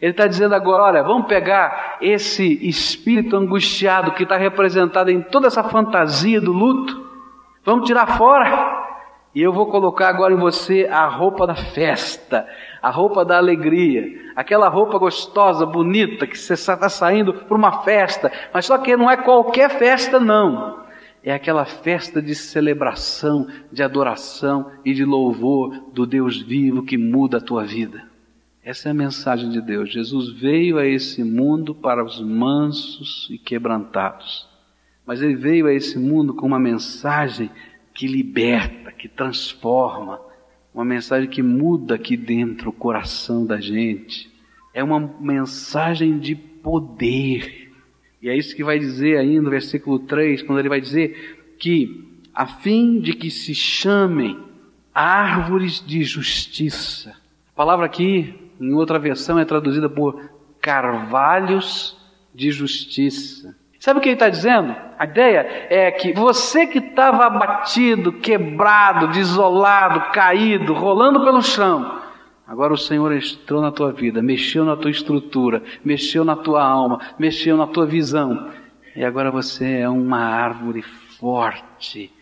Ele 0.00 0.12
está 0.12 0.26
dizendo 0.26 0.54
agora: 0.54 0.84
olha, 0.84 1.02
vamos 1.02 1.26
pegar 1.26 1.98
esse 2.00 2.66
espírito 2.66 3.36
angustiado 3.36 4.12
que 4.12 4.22
está 4.22 4.36
representado 4.36 5.10
em 5.10 5.20
toda 5.20 5.46
essa 5.46 5.62
fantasia 5.62 6.40
do 6.40 6.52
luto, 6.52 7.06
vamos 7.64 7.86
tirar 7.86 8.16
fora. 8.16 8.80
E 9.32 9.40
eu 9.40 9.52
vou 9.52 9.66
colocar 9.66 10.08
agora 10.08 10.34
em 10.34 10.38
você 10.38 10.88
a 10.90 11.06
roupa 11.06 11.46
da 11.46 11.54
festa, 11.54 12.48
a 12.82 12.90
roupa 12.90 13.24
da 13.24 13.36
alegria, 13.36 14.32
aquela 14.34 14.68
roupa 14.68 14.98
gostosa, 14.98 15.66
bonita, 15.66 16.26
que 16.26 16.38
você 16.38 16.54
está 16.54 16.88
saindo 16.88 17.34
para 17.34 17.56
uma 17.56 17.82
festa, 17.82 18.32
mas 18.52 18.66
só 18.66 18.78
que 18.78 18.96
não 18.96 19.10
é 19.10 19.16
qualquer 19.16 19.70
festa, 19.78 20.18
não. 20.18 20.80
É 21.22 21.32
aquela 21.32 21.66
festa 21.66 22.22
de 22.22 22.34
celebração, 22.34 23.46
de 23.70 23.82
adoração 23.82 24.70
e 24.84 24.94
de 24.94 25.04
louvor 25.04 25.90
do 25.92 26.06
Deus 26.06 26.40
vivo 26.40 26.82
que 26.82 26.96
muda 26.96 27.36
a 27.36 27.42
tua 27.42 27.64
vida. 27.64 28.08
Essa 28.62 28.88
é 28.88 28.92
a 28.92 28.94
mensagem 28.94 29.50
de 29.50 29.60
Deus. 29.60 29.92
Jesus 29.92 30.30
veio 30.30 30.78
a 30.78 30.86
esse 30.86 31.22
mundo 31.24 31.74
para 31.74 32.04
os 32.04 32.20
mansos 32.20 33.26
e 33.30 33.36
quebrantados. 33.36 34.48
Mas 35.04 35.20
ele 35.20 35.34
veio 35.34 35.66
a 35.66 35.72
esse 35.72 35.98
mundo 35.98 36.34
com 36.34 36.46
uma 36.46 36.58
mensagem 36.58 37.50
que 37.94 38.06
liberta, 38.06 38.92
que 38.92 39.08
transforma, 39.08 40.20
uma 40.72 40.84
mensagem 40.84 41.28
que 41.28 41.42
muda 41.42 41.96
aqui 41.96 42.16
dentro 42.16 42.70
o 42.70 42.72
coração 42.72 43.44
da 43.44 43.60
gente. 43.60 44.30
É 44.72 44.82
uma 44.82 45.00
mensagem 45.20 46.18
de 46.18 46.34
poder. 46.34 47.72
E 48.22 48.28
é 48.28 48.36
isso 48.36 48.54
que 48.54 48.62
vai 48.62 48.78
dizer 48.78 49.18
aí 49.18 49.40
no 49.40 49.50
versículo 49.50 49.98
3, 49.98 50.42
quando 50.42 50.58
ele 50.58 50.68
vai 50.68 50.80
dizer 50.80 51.54
que, 51.58 52.20
a 52.34 52.46
fim 52.46 53.00
de 53.00 53.12
que 53.14 53.30
se 53.30 53.54
chamem 53.54 54.38
árvores 54.94 55.84
de 55.84 56.04
justiça. 56.04 57.10
A 57.48 57.56
palavra 57.56 57.86
aqui, 57.86 58.34
em 58.60 58.72
outra 58.72 58.98
versão, 58.98 59.38
é 59.38 59.44
traduzida 59.44 59.88
por 59.88 60.30
carvalhos 60.60 61.96
de 62.34 62.50
justiça. 62.50 63.56
Sabe 63.80 63.98
o 63.98 64.02
que 64.02 64.10
ele 64.10 64.14
está 64.14 64.28
dizendo? 64.28 64.76
A 64.98 65.06
ideia 65.06 65.66
é 65.70 65.90
que 65.90 66.12
você 66.12 66.66
que 66.66 66.76
estava 66.76 67.24
abatido, 67.24 68.12
quebrado, 68.12 69.08
desolado, 69.08 70.12
caído, 70.12 70.74
rolando 70.74 71.24
pelo 71.24 71.40
chão, 71.40 71.98
agora 72.46 72.74
o 72.74 72.78
Senhor 72.78 73.10
entrou 73.10 73.62
na 73.62 73.72
tua 73.72 73.90
vida, 73.90 74.20
mexeu 74.20 74.66
na 74.66 74.76
tua 74.76 74.90
estrutura, 74.90 75.62
mexeu 75.82 76.26
na 76.26 76.36
tua 76.36 76.62
alma, 76.62 77.00
mexeu 77.18 77.56
na 77.56 77.66
tua 77.66 77.86
visão, 77.86 78.50
e 78.94 79.02
agora 79.02 79.30
você 79.30 79.78
é 79.78 79.88
uma 79.88 80.20
árvore 80.20 80.82
forte, 81.18 82.12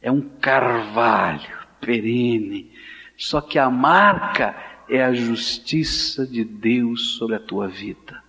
é 0.00 0.12
um 0.12 0.20
carvalho 0.20 1.58
perene, 1.80 2.70
só 3.16 3.40
que 3.40 3.58
a 3.58 3.68
marca 3.68 4.54
é 4.88 5.02
a 5.02 5.12
justiça 5.12 6.24
de 6.24 6.44
Deus 6.44 7.16
sobre 7.16 7.34
a 7.34 7.40
tua 7.40 7.66
vida. 7.66 8.22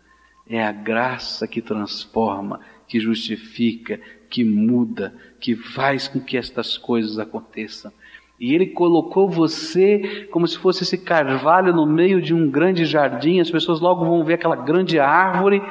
É 0.53 0.65
a 0.65 0.71
graça 0.73 1.47
que 1.47 1.61
transforma, 1.61 2.59
que 2.91 2.99
justifica, 2.99 4.01
que 4.29 4.43
muda, 4.43 5.13
que 5.39 5.55
faz 5.55 6.09
com 6.09 6.19
que 6.19 6.35
estas 6.35 6.77
coisas 6.77 7.17
aconteçam. 7.17 7.89
E 8.37 8.53
Ele 8.53 8.65
colocou 8.65 9.29
você 9.29 10.27
como 10.29 10.45
se 10.45 10.57
fosse 10.57 10.83
esse 10.83 10.97
carvalho 10.97 11.73
no 11.73 11.85
meio 11.85 12.21
de 12.21 12.33
um 12.33 12.51
grande 12.51 12.83
jardim. 12.83 13.39
As 13.39 13.49
pessoas 13.49 13.79
logo 13.79 14.03
vão 14.03 14.25
ver 14.25 14.33
aquela 14.33 14.57
grande 14.57 14.99
árvore 14.99 15.61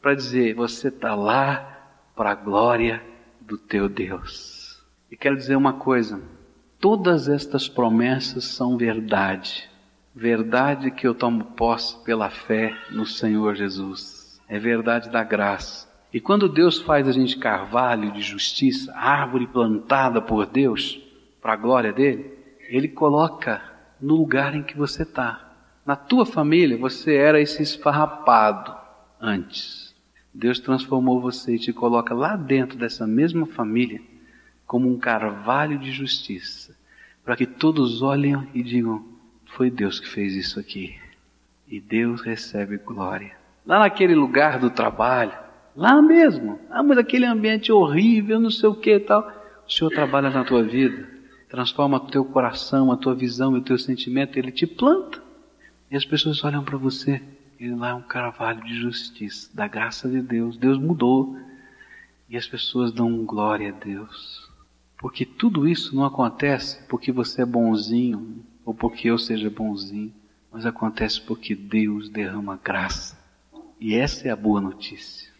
para 0.00 0.14
dizer: 0.14 0.54
Você 0.54 0.88
está 0.88 1.16
lá 1.16 1.90
para 2.14 2.30
a 2.30 2.34
glória 2.36 3.02
do 3.40 3.58
teu 3.58 3.88
Deus. 3.88 4.80
E 5.10 5.16
quero 5.16 5.36
dizer 5.36 5.56
uma 5.56 5.72
coisa: 5.72 6.22
todas 6.78 7.28
estas 7.28 7.68
promessas 7.68 8.44
são 8.44 8.76
verdade. 8.76 9.68
Verdade 10.14 10.92
que 10.92 11.04
eu 11.04 11.16
tomo 11.16 11.46
posse 11.56 12.00
pela 12.04 12.30
fé 12.30 12.72
no 12.92 13.04
Senhor 13.04 13.56
Jesus. 13.56 14.40
É 14.48 14.56
verdade 14.56 15.10
da 15.10 15.24
graça. 15.24 15.83
E 16.14 16.20
quando 16.20 16.48
Deus 16.48 16.80
faz 16.80 17.08
a 17.08 17.12
gente 17.12 17.36
carvalho 17.36 18.12
de 18.12 18.22
justiça, 18.22 18.94
árvore 18.94 19.48
plantada 19.48 20.22
por 20.22 20.46
Deus, 20.46 21.02
para 21.42 21.54
a 21.54 21.56
glória 21.56 21.92
dele, 21.92 22.38
ele 22.68 22.86
coloca 22.86 23.60
no 24.00 24.14
lugar 24.14 24.54
em 24.54 24.62
que 24.62 24.76
você 24.76 25.02
está. 25.02 25.52
Na 25.84 25.96
tua 25.96 26.24
família, 26.24 26.78
você 26.78 27.16
era 27.16 27.40
esse 27.40 27.64
esfarrapado 27.64 28.72
antes. 29.20 29.92
Deus 30.32 30.60
transformou 30.60 31.20
você 31.20 31.56
e 31.56 31.58
te 31.58 31.72
coloca 31.72 32.14
lá 32.14 32.36
dentro 32.36 32.78
dessa 32.78 33.08
mesma 33.08 33.44
família 33.46 34.00
como 34.68 34.88
um 34.88 34.96
carvalho 34.96 35.80
de 35.80 35.90
justiça, 35.90 36.76
para 37.24 37.34
que 37.34 37.44
todos 37.44 38.02
olhem 38.02 38.48
e 38.54 38.62
digam: 38.62 39.04
foi 39.46 39.68
Deus 39.68 39.98
que 39.98 40.08
fez 40.08 40.36
isso 40.36 40.60
aqui. 40.60 40.96
E 41.66 41.80
Deus 41.80 42.20
recebe 42.22 42.76
glória. 42.76 43.32
Lá 43.66 43.80
naquele 43.80 44.14
lugar 44.14 44.60
do 44.60 44.70
trabalho, 44.70 45.43
Lá 45.76 46.00
mesmo. 46.00 46.58
Ah, 46.70 46.82
mas 46.82 46.98
aquele 46.98 47.26
ambiente 47.26 47.72
horrível, 47.72 48.38
não 48.38 48.50
sei 48.50 48.68
o 48.68 48.74
que 48.74 48.94
e 48.94 49.00
tal. 49.00 49.30
O 49.66 49.70
Senhor 49.70 49.90
trabalha 49.90 50.30
na 50.30 50.44
tua 50.44 50.62
vida, 50.62 51.08
transforma 51.48 51.96
o 51.96 52.00
teu 52.00 52.24
coração, 52.24 52.92
a 52.92 52.96
tua 52.96 53.14
visão 53.14 53.56
e 53.56 53.60
o 53.60 53.62
teu 53.62 53.78
sentimento, 53.78 54.38
Ele 54.38 54.52
te 54.52 54.66
planta. 54.66 55.22
E 55.90 55.96
as 55.96 56.04
pessoas 56.04 56.42
olham 56.44 56.64
para 56.64 56.76
você, 56.76 57.22
ele 57.58 57.74
lá 57.76 57.90
é 57.90 57.94
um 57.94 58.02
carvalho 58.02 58.62
de 58.64 58.74
justiça, 58.74 59.48
da 59.54 59.66
graça 59.68 60.08
de 60.08 60.20
Deus. 60.20 60.56
Deus 60.56 60.78
mudou. 60.78 61.36
E 62.28 62.36
as 62.36 62.46
pessoas 62.46 62.92
dão 62.92 63.24
glória 63.24 63.70
a 63.70 63.84
Deus. 63.84 64.50
Porque 64.98 65.24
tudo 65.24 65.68
isso 65.68 65.94
não 65.94 66.04
acontece 66.04 66.82
porque 66.88 67.12
você 67.12 67.42
é 67.42 67.46
bonzinho 67.46 68.44
ou 68.64 68.74
porque 68.74 69.10
eu 69.10 69.18
seja 69.18 69.50
bonzinho, 69.50 70.12
mas 70.50 70.64
acontece 70.64 71.20
porque 71.20 71.54
Deus 71.54 72.08
derrama 72.08 72.58
graça. 72.62 73.18
E 73.78 73.94
essa 73.94 74.28
é 74.28 74.30
a 74.30 74.36
boa 74.36 74.60
notícia. 74.60 75.33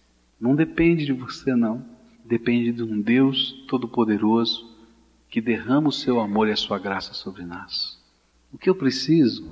Não 0.44 0.54
depende 0.54 1.07
de 1.07 1.12
você, 1.14 1.57
não. 1.57 1.83
Depende 2.22 2.70
de 2.70 2.83
um 2.83 3.00
Deus 3.00 3.64
Todo-Poderoso 3.66 4.70
que 5.30 5.40
derrama 5.40 5.88
o 5.88 5.92
seu 5.92 6.20
amor 6.20 6.48
e 6.48 6.52
a 6.52 6.57
sua 6.57 6.78
graça 6.78 7.14
sobre 7.14 7.46
nós. 7.46 7.98
O 8.52 8.59
que 8.59 8.68
eu 8.68 8.74
preciso 8.74 9.50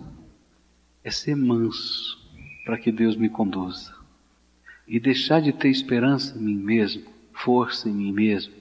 é 1.02 1.10
ser 1.10 1.34
manso 1.34 2.20
para 2.66 2.76
que 2.76 2.92
Deus 2.92 3.16
me 3.16 3.30
conduza 3.30 3.96
e 4.86 5.00
deixar 5.00 5.40
de 5.40 5.50
ter 5.50 5.70
esperança 5.70 6.38
em 6.38 6.42
mim 6.42 6.58
mesmo, 6.58 7.04
força 7.32 7.88
em 7.88 7.94
mim 7.94 8.12
mesmo 8.12 8.52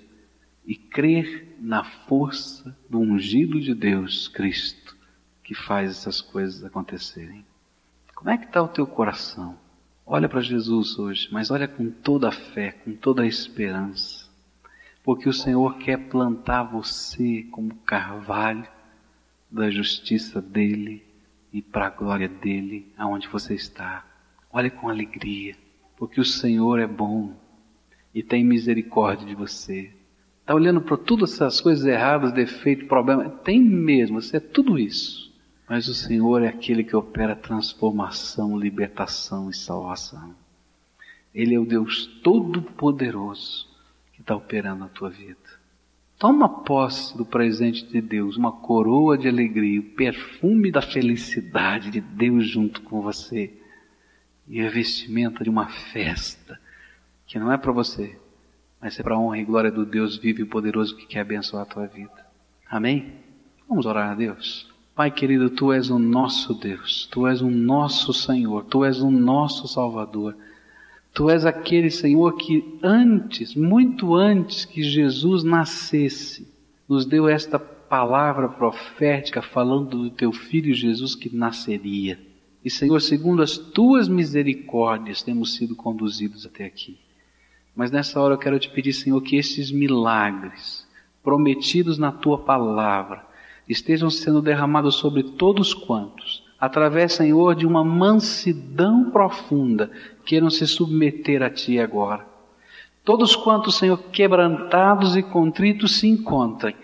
e 0.66 0.74
crer 0.74 1.58
na 1.60 1.84
força 1.84 2.74
do 2.90 2.98
ungido 2.98 3.60
de 3.60 3.76
Deus, 3.76 4.30
Cristo, 4.30 4.96
que 5.44 5.54
faz 5.54 5.90
essas 5.90 6.22
coisas 6.22 6.64
acontecerem. 6.64 7.44
Como 8.16 8.30
é 8.30 8.38
que 8.38 8.46
está 8.46 8.64
o 8.64 8.70
teu 8.70 8.88
coração? 8.88 9.60
Olha 10.14 10.28
para 10.28 10.42
Jesus 10.42 11.00
hoje, 11.00 11.30
mas 11.32 11.52
olha 11.52 11.70
com 11.70 11.90
toda 11.90 12.28
a 12.28 12.34
fé, 12.34 12.74
com 12.84 12.92
toda 12.92 13.22
a 13.22 13.26
esperança, 13.26 14.28
porque 15.02 15.30
o 15.30 15.32
Senhor 15.32 15.78
quer 15.78 16.10
plantar 16.10 16.64
você 16.64 17.44
como 17.50 17.74
carvalho 17.86 18.68
da 19.50 19.72
justiça 19.72 20.42
dele 20.42 21.02
e 21.54 21.62
para 21.62 21.88
a 21.88 21.90
glória 21.90 22.28
dele, 22.28 22.92
aonde 22.98 23.30
você 23.30 23.54
está. 23.54 24.06
Olhe 24.52 24.70
com 24.70 24.90
alegria, 24.90 25.56
porque 25.96 26.20
o 26.20 26.26
Senhor 26.26 26.78
é 26.78 26.88
bom 26.88 27.34
e 28.14 28.22
tem 28.22 28.44
misericórdia 28.44 29.26
de 29.26 29.34
você. 29.34 29.94
Está 30.42 30.54
olhando 30.54 30.82
para 30.82 30.98
todas 30.98 31.32
essas 31.36 31.62
coisas 31.62 31.86
erradas, 31.86 32.34
defeitos, 32.34 32.86
problemas? 32.86 33.32
Tem 33.46 33.62
mesmo, 33.62 34.22
você 34.22 34.36
é 34.36 34.42
tudo 34.42 34.78
isso. 34.78 35.31
Mas 35.72 35.88
o 35.88 35.96
Senhor 35.96 36.44
é 36.44 36.50
aquele 36.50 36.84
que 36.84 36.98
opera 36.98 37.34
transformação, 37.34 38.60
libertação 38.60 39.50
e 39.50 39.54
salvação. 39.54 40.36
Ele 41.34 41.56
é 41.56 41.60
o 41.62 41.66
Deus 41.66 42.08
Todo-Poderoso 42.22 43.70
que 44.12 44.20
está 44.20 44.36
operando 44.36 44.84
a 44.84 44.90
tua 44.90 45.10
vida. 45.10 45.40
Toma 46.20 46.50
posse 46.66 47.18
do 47.18 47.26
presente 47.26 47.86
de 47.86 48.02
Deus, 48.02 48.36
uma 48.36 48.52
coroa 48.52 49.18
de 49.18 49.30
alegria, 49.30 49.80
o 49.80 49.96
perfume 49.96 50.74
da 50.74 50.82
felicidade 50.82 51.90
de 51.90 52.02
Deus 52.02 52.46
junto 52.46 52.82
com 52.82 53.02
você 53.02 53.54
e 54.50 54.60
a 54.60 54.70
vestimenta 54.70 55.42
de 55.42 55.50
uma 55.50 55.70
festa 55.70 56.60
que 57.26 57.40
não 57.40 57.50
é 57.50 57.58
para 57.58 57.72
você, 57.72 58.20
mas 58.82 59.00
é 59.00 59.04
para 59.04 59.16
a 59.16 59.20
honra 59.20 59.38
e 59.38 59.46
glória 59.46 59.72
do 59.72 59.86
Deus 59.86 60.18
vivo 60.18 60.42
e 60.42 60.46
poderoso 60.46 60.98
que 60.98 61.08
quer 61.08 61.22
abençoar 61.22 61.64
a 61.64 61.66
tua 61.66 61.88
vida. 61.88 62.28
Amém? 62.70 63.14
Vamos 63.70 63.86
orar 63.86 64.12
a 64.12 64.16
Deus. 64.16 64.70
Pai 64.96 65.10
querido, 65.10 65.50
Tu 65.50 65.72
és 65.72 65.90
o 65.90 65.98
nosso 65.98 66.54
Deus, 66.54 67.08
Tu 67.12 67.26
és 67.28 67.42
o 67.42 67.50
nosso 67.50 68.14
Senhor, 68.14 68.66
Tu 68.66 68.84
és 68.86 69.02
o 69.02 69.10
nosso 69.10 69.68
Salvador. 69.68 70.36
Tu 71.14 71.30
és 71.30 71.46
aquele 71.46 71.90
Senhor 71.90 72.38
que 72.38 72.80
antes, 72.82 73.56
muito 73.56 74.16
antes 74.16 74.66
que 74.66 74.82
Jesus 74.84 75.44
nascesse, 75.44 76.48
nos 76.88 77.06
deu 77.06 77.28
esta 77.28 77.60
palavra 77.60 78.48
profética 78.48 79.42
falando 79.42 80.04
do 80.04 80.10
Teu 80.10 80.32
Filho 80.32 80.74
Jesus 80.74 81.16
que 81.16 81.34
nasceria. 81.36 82.18
E 82.64 82.70
Senhor, 82.70 83.02
segundo 83.02 83.42
as 83.42 83.58
Tuas 83.58 84.08
misericórdias, 84.08 85.24
temos 85.24 85.56
sido 85.56 85.76
conduzidos 85.76 86.46
até 86.46 86.66
aqui. 86.66 86.98
Mas 87.76 87.92
nessa 87.92 88.20
hora 88.20 88.36
eu 88.36 88.38
quero 88.38 88.60
te 88.60 88.70
pedir, 88.70 88.94
Senhor, 88.94 89.20
que 89.22 89.36
esses 89.36 89.72
milagres 89.72 90.88
prometidos 91.24 91.98
na 91.98 92.12
Tua 92.12 92.38
palavra, 92.38 93.26
estejam 93.68 94.10
sendo 94.10 94.42
derramados 94.42 94.96
sobre 94.96 95.24
todos 95.24 95.74
quantos, 95.74 96.44
através, 96.60 97.14
Senhor, 97.14 97.56
de 97.56 97.66
uma 97.66 97.84
mansidão 97.84 99.10
profunda, 99.10 99.90
queiram 100.26 100.50
se 100.50 100.68
submeter 100.68 101.42
a 101.42 101.50
Ti 101.50 101.80
agora. 101.80 102.26
Todos 103.04 103.36
quantos, 103.36 103.76
Senhor, 103.76 103.98
quebrantados 104.12 105.16
e 105.16 105.24
contritos 105.24 106.00
se 106.00 106.08
encontrem, 106.08 106.76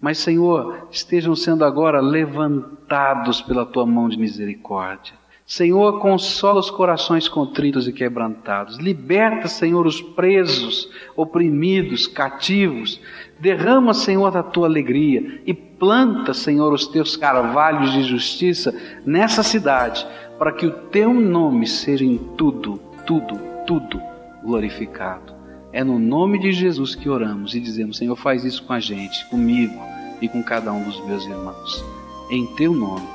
mas, 0.00 0.18
Senhor, 0.18 0.88
estejam 0.90 1.36
sendo 1.36 1.64
agora 1.64 2.00
levantados 2.00 3.40
pela 3.42 3.66
Tua 3.66 3.86
mão 3.86 4.08
de 4.08 4.18
misericórdia. 4.18 5.19
Senhor, 5.50 5.98
consola 5.98 6.60
os 6.60 6.70
corações 6.70 7.28
contritos 7.28 7.88
e 7.88 7.92
quebrantados. 7.92 8.78
Liberta, 8.78 9.48
Senhor, 9.48 9.84
os 9.84 10.00
presos, 10.00 10.88
oprimidos, 11.16 12.06
cativos. 12.06 13.00
Derrama, 13.36 13.92
Senhor, 13.92 14.30
da 14.30 14.44
tua 14.44 14.68
alegria 14.68 15.42
e 15.44 15.52
planta, 15.52 16.32
Senhor, 16.32 16.72
os 16.72 16.86
teus 16.86 17.16
carvalhos 17.16 17.90
de 17.90 18.04
justiça 18.04 18.72
nessa 19.04 19.42
cidade, 19.42 20.06
para 20.38 20.52
que 20.52 20.66
o 20.66 20.70
teu 20.70 21.12
nome 21.12 21.66
seja 21.66 22.04
em 22.04 22.16
tudo, 22.38 22.80
tudo, 23.04 23.36
tudo 23.66 24.00
glorificado. 24.44 25.34
É 25.72 25.82
no 25.82 25.98
nome 25.98 26.38
de 26.38 26.52
Jesus 26.52 26.94
que 26.94 27.08
oramos 27.08 27.56
e 27.56 27.60
dizemos: 27.60 27.96
Senhor, 27.96 28.14
faz 28.14 28.44
isso 28.44 28.62
com 28.62 28.72
a 28.72 28.78
gente, 28.78 29.28
comigo 29.28 29.82
e 30.22 30.28
com 30.28 30.44
cada 30.44 30.72
um 30.72 30.84
dos 30.84 31.04
meus 31.06 31.26
irmãos. 31.26 31.84
Em 32.30 32.46
teu 32.54 32.72
nome. 32.72 33.08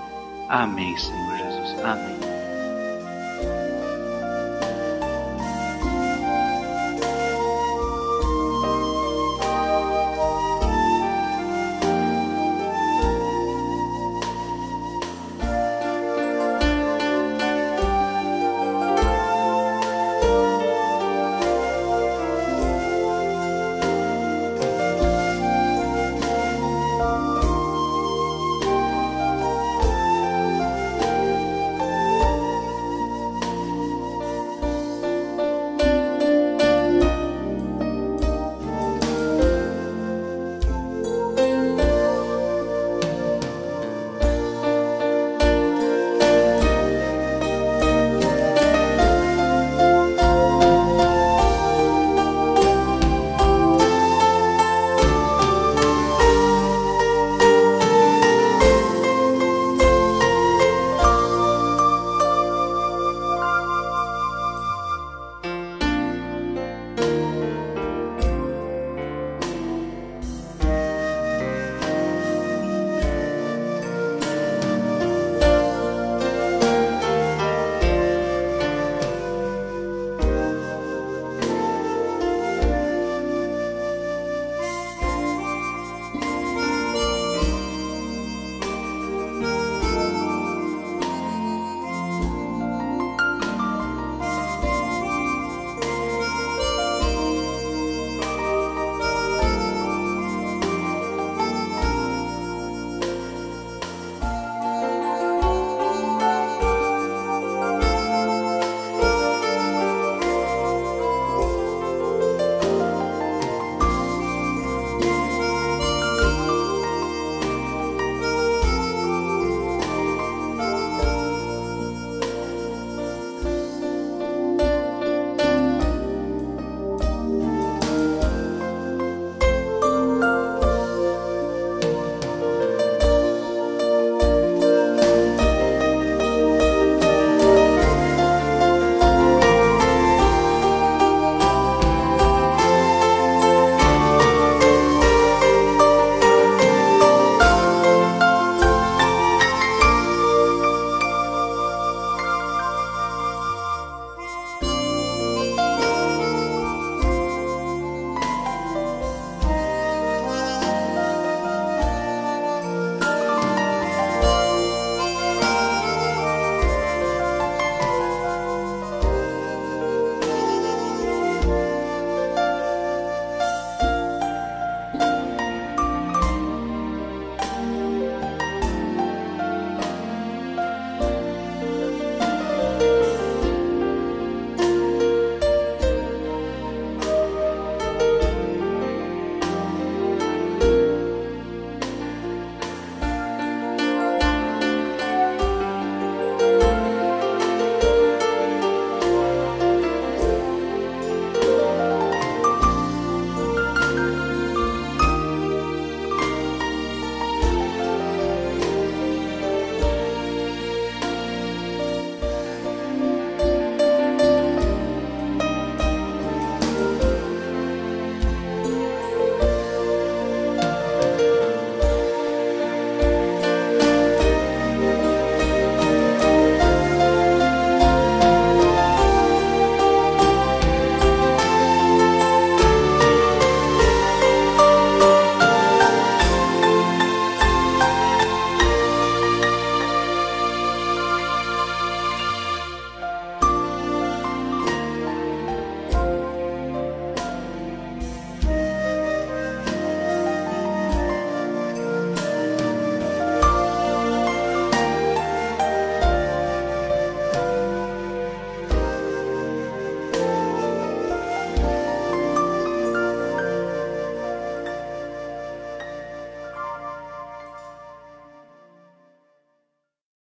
Amém, 0.49 0.97
Senhor 0.97 1.37
Jesus. 1.37 1.83
Amém. 1.83 2.24